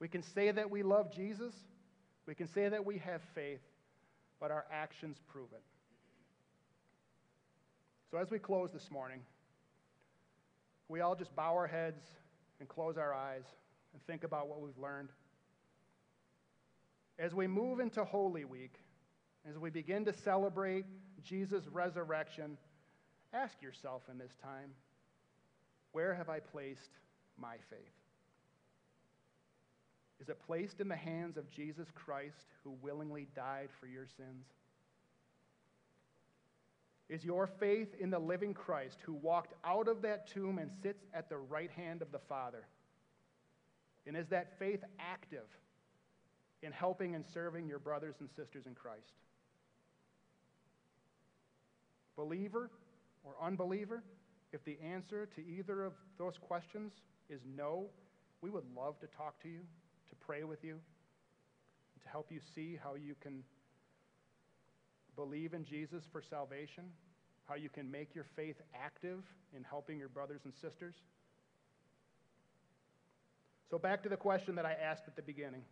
We 0.00 0.08
can 0.08 0.22
say 0.22 0.50
that 0.50 0.70
we 0.70 0.82
love 0.82 1.14
Jesus, 1.14 1.54
we 2.26 2.34
can 2.34 2.48
say 2.48 2.68
that 2.68 2.84
we 2.84 2.98
have 2.98 3.22
faith, 3.34 3.60
but 4.40 4.50
our 4.50 4.66
actions 4.70 5.16
prove 5.28 5.48
it. 5.52 5.62
So 8.10 8.18
as 8.18 8.30
we 8.30 8.38
close 8.38 8.70
this 8.72 8.90
morning, 8.90 9.20
we 10.88 11.00
all 11.00 11.14
just 11.14 11.34
bow 11.34 11.54
our 11.54 11.66
heads 11.66 12.02
and 12.60 12.68
close 12.68 12.96
our 12.96 13.14
eyes 13.14 13.44
and 13.92 14.02
think 14.06 14.24
about 14.24 14.48
what 14.48 14.60
we've 14.60 14.78
learned. 14.78 15.08
As 17.18 17.34
we 17.34 17.46
move 17.46 17.80
into 17.80 18.04
Holy 18.04 18.44
Week, 18.44 18.74
as 19.48 19.58
we 19.58 19.70
begin 19.70 20.04
to 20.04 20.12
celebrate 20.12 20.84
Jesus' 21.22 21.66
resurrection, 21.66 22.56
ask 23.32 23.60
yourself 23.60 24.02
in 24.10 24.18
this 24.18 24.36
time 24.42 24.70
where 25.92 26.14
have 26.14 26.28
I 26.28 26.38
placed 26.38 26.90
my 27.36 27.56
faith? 27.70 27.80
Is 30.20 30.28
it 30.28 30.38
placed 30.46 30.80
in 30.80 30.88
the 30.88 30.96
hands 30.96 31.36
of 31.36 31.50
Jesus 31.50 31.88
Christ 31.94 32.46
who 32.62 32.70
willingly 32.82 33.28
died 33.34 33.68
for 33.80 33.86
your 33.86 34.06
sins? 34.06 34.46
Is 37.08 37.24
your 37.24 37.46
faith 37.46 37.94
in 37.98 38.10
the 38.10 38.18
living 38.18 38.52
Christ 38.52 38.98
who 39.02 39.14
walked 39.14 39.54
out 39.64 39.88
of 39.88 40.02
that 40.02 40.26
tomb 40.26 40.58
and 40.58 40.70
sits 40.82 41.04
at 41.14 41.28
the 41.28 41.38
right 41.38 41.70
hand 41.70 42.02
of 42.02 42.12
the 42.12 42.18
Father? 42.18 42.66
And 44.06 44.16
is 44.16 44.28
that 44.28 44.58
faith 44.58 44.84
active 44.98 45.46
in 46.62 46.72
helping 46.72 47.14
and 47.14 47.24
serving 47.32 47.68
your 47.68 47.78
brothers 47.78 48.16
and 48.20 48.28
sisters 48.30 48.66
in 48.66 48.74
Christ? 48.74 49.12
Believer 52.16 52.70
or 53.24 53.34
unbeliever? 53.40 54.02
If 54.52 54.64
the 54.64 54.78
answer 54.82 55.26
to 55.36 55.46
either 55.46 55.84
of 55.84 55.92
those 56.18 56.38
questions 56.40 56.92
is 57.28 57.40
no, 57.56 57.86
we 58.40 58.50
would 58.50 58.64
love 58.74 58.98
to 59.00 59.06
talk 59.06 59.40
to 59.42 59.48
you, 59.48 59.60
to 60.08 60.16
pray 60.16 60.44
with 60.44 60.64
you, 60.64 60.78
to 62.02 62.08
help 62.08 62.32
you 62.32 62.40
see 62.54 62.78
how 62.82 62.94
you 62.94 63.14
can 63.20 63.44
believe 65.16 65.52
in 65.52 65.64
Jesus 65.64 66.04
for 66.10 66.22
salvation, 66.22 66.84
how 67.46 67.56
you 67.56 67.68
can 67.68 67.90
make 67.90 68.14
your 68.14 68.24
faith 68.36 68.56
active 68.74 69.20
in 69.54 69.64
helping 69.64 69.98
your 69.98 70.08
brothers 70.08 70.40
and 70.44 70.54
sisters. 70.54 70.94
So, 73.70 73.78
back 73.78 74.02
to 74.04 74.08
the 74.08 74.16
question 74.16 74.54
that 74.54 74.64
I 74.64 74.72
asked 74.72 75.02
at 75.06 75.16
the 75.16 75.22
beginning. 75.22 75.62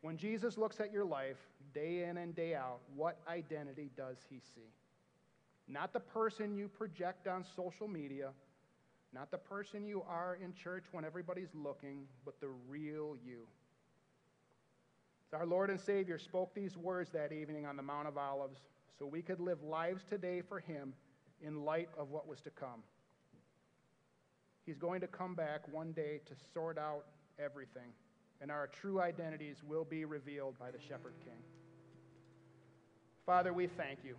When 0.00 0.16
Jesus 0.16 0.56
looks 0.56 0.80
at 0.80 0.92
your 0.92 1.04
life 1.04 1.36
day 1.74 2.04
in 2.04 2.16
and 2.18 2.34
day 2.34 2.54
out, 2.54 2.78
what 2.94 3.18
identity 3.28 3.90
does 3.96 4.16
he 4.30 4.40
see? 4.54 4.70
not 5.70 5.92
the 5.92 6.00
person 6.00 6.56
you 6.56 6.66
project 6.68 7.26
on 7.28 7.44
social 7.54 7.86
media, 7.88 8.30
Not 9.12 9.30
the 9.30 9.38
person 9.38 9.86
you 9.86 10.02
are 10.08 10.38
in 10.42 10.52
church 10.52 10.84
when 10.92 11.04
everybody's 11.04 11.54
looking, 11.54 12.06
but 12.24 12.40
the 12.40 12.48
real 12.68 13.16
you. 13.24 13.46
Our 15.32 15.46
Lord 15.46 15.70
and 15.70 15.80
Savior 15.80 16.18
spoke 16.18 16.54
these 16.54 16.76
words 16.76 17.10
that 17.12 17.32
evening 17.32 17.66
on 17.66 17.76
the 17.76 17.82
Mount 17.82 18.08
of 18.08 18.16
Olives 18.16 18.60
so 18.98 19.06
we 19.06 19.22
could 19.22 19.40
live 19.40 19.62
lives 19.62 20.04
today 20.08 20.42
for 20.46 20.60
Him 20.60 20.94
in 21.42 21.64
light 21.64 21.88
of 21.98 22.10
what 22.10 22.26
was 22.26 22.40
to 22.42 22.50
come. 22.50 22.82
He's 24.66 24.78
going 24.78 25.00
to 25.00 25.06
come 25.06 25.34
back 25.34 25.70
one 25.72 25.92
day 25.92 26.20
to 26.26 26.34
sort 26.52 26.78
out 26.78 27.04
everything, 27.38 27.92
and 28.40 28.50
our 28.50 28.66
true 28.66 29.00
identities 29.00 29.56
will 29.66 29.84
be 29.84 30.04
revealed 30.04 30.58
by 30.58 30.70
the 30.70 30.78
Shepherd 30.78 31.14
King. 31.24 31.38
Father, 33.26 33.52
we 33.52 33.66
thank 33.66 33.98
you. 34.04 34.16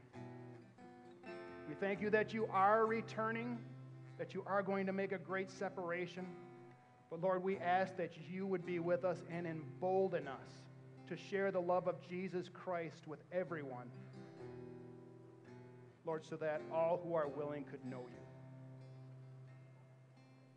We 1.68 1.76
thank 1.76 2.02
you 2.02 2.10
that 2.10 2.34
you 2.34 2.48
are 2.52 2.86
returning, 2.86 3.58
that 4.18 4.34
you 4.34 4.44
are 4.46 4.62
going 4.62 4.86
to 4.86 4.94
make 4.94 5.12
a 5.12 5.18
great 5.18 5.50
separation. 5.50 6.26
But 7.10 7.22
Lord, 7.22 7.44
we 7.44 7.58
ask 7.58 7.96
that 7.98 8.14
you 8.30 8.46
would 8.46 8.66
be 8.66 8.80
with 8.80 9.06
us 9.06 9.18
and 9.32 9.48
embolden 9.48 10.28
us 10.28 10.52
to 11.08 11.18
share 11.18 11.52
the 11.52 11.62
love 11.62 11.88
of 11.88 11.96
Jesus 12.08 12.50
Christ 12.54 13.08
with 13.08 13.20
everyone. 13.32 13.88
Lord, 16.06 16.24
so 16.26 16.36
that 16.38 16.62
all 16.74 17.02
who 17.04 17.16
are 17.16 17.28
willing 17.28 17.64
could 17.66 17.84
know 17.86 18.06
you. 18.10 18.22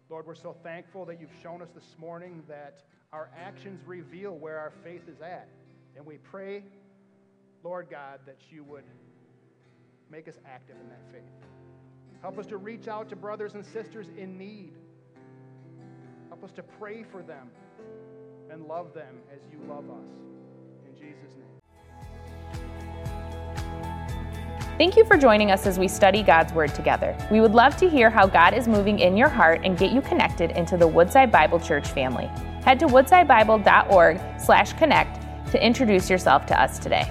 Lord, 0.08 0.26
we're 0.26 0.34
so 0.34 0.54
thankful 0.62 1.06
that 1.06 1.20
you've 1.20 1.30
shown 1.42 1.62
us 1.62 1.70
this 1.74 1.96
morning 1.98 2.42
that 2.48 2.82
our 3.12 3.28
actions 3.38 3.82
reveal 3.86 4.36
where 4.38 4.58
our 4.58 4.72
faith 4.82 5.02
is 5.06 5.20
at. 5.20 5.46
And 5.96 6.06
we 6.06 6.16
pray, 6.16 6.64
Lord 7.62 7.88
God, 7.90 8.20
that 8.24 8.38
you 8.50 8.64
would 8.64 8.84
make 10.10 10.28
us 10.28 10.38
active 10.46 10.76
in 10.80 10.88
that 10.88 11.02
faith. 11.12 11.30
Help 12.22 12.38
us 12.38 12.46
to 12.46 12.56
reach 12.56 12.88
out 12.88 13.10
to 13.10 13.16
brothers 13.16 13.52
and 13.52 13.64
sisters 13.66 14.06
in 14.16 14.38
need. 14.38 14.72
Help 16.28 16.42
us 16.42 16.52
to 16.52 16.62
pray 16.62 17.02
for 17.02 17.22
them 17.22 17.50
and 18.50 18.66
love 18.66 18.94
them 18.94 19.18
as 19.30 19.40
you 19.52 19.58
love 19.68 19.90
us. 19.90 20.08
In 20.88 20.94
Jesus' 20.96 21.36
name. 21.36 21.48
Thank 24.78 24.96
you 24.96 25.04
for 25.04 25.18
joining 25.18 25.50
us 25.50 25.66
as 25.66 25.78
we 25.78 25.86
study 25.86 26.22
God's 26.22 26.54
Word 26.54 26.74
together. 26.74 27.14
We 27.30 27.42
would 27.42 27.52
love 27.52 27.76
to 27.76 27.90
hear 27.90 28.08
how 28.08 28.26
God 28.26 28.54
is 28.54 28.66
moving 28.66 29.00
in 29.00 29.18
your 29.18 29.28
heart 29.28 29.60
and 29.64 29.76
get 29.76 29.92
you 29.92 30.00
connected 30.00 30.52
into 30.52 30.78
the 30.78 30.88
Woodside 30.88 31.30
Bible 31.30 31.60
Church 31.60 31.88
family. 31.88 32.30
Head 32.64 32.80
to 32.80 32.86
woodsidebible.org/connect 32.86 35.22
to 35.52 35.64
introduce 35.64 36.08
yourself 36.08 36.46
to 36.46 36.60
us 36.60 36.78
today. 36.78 37.10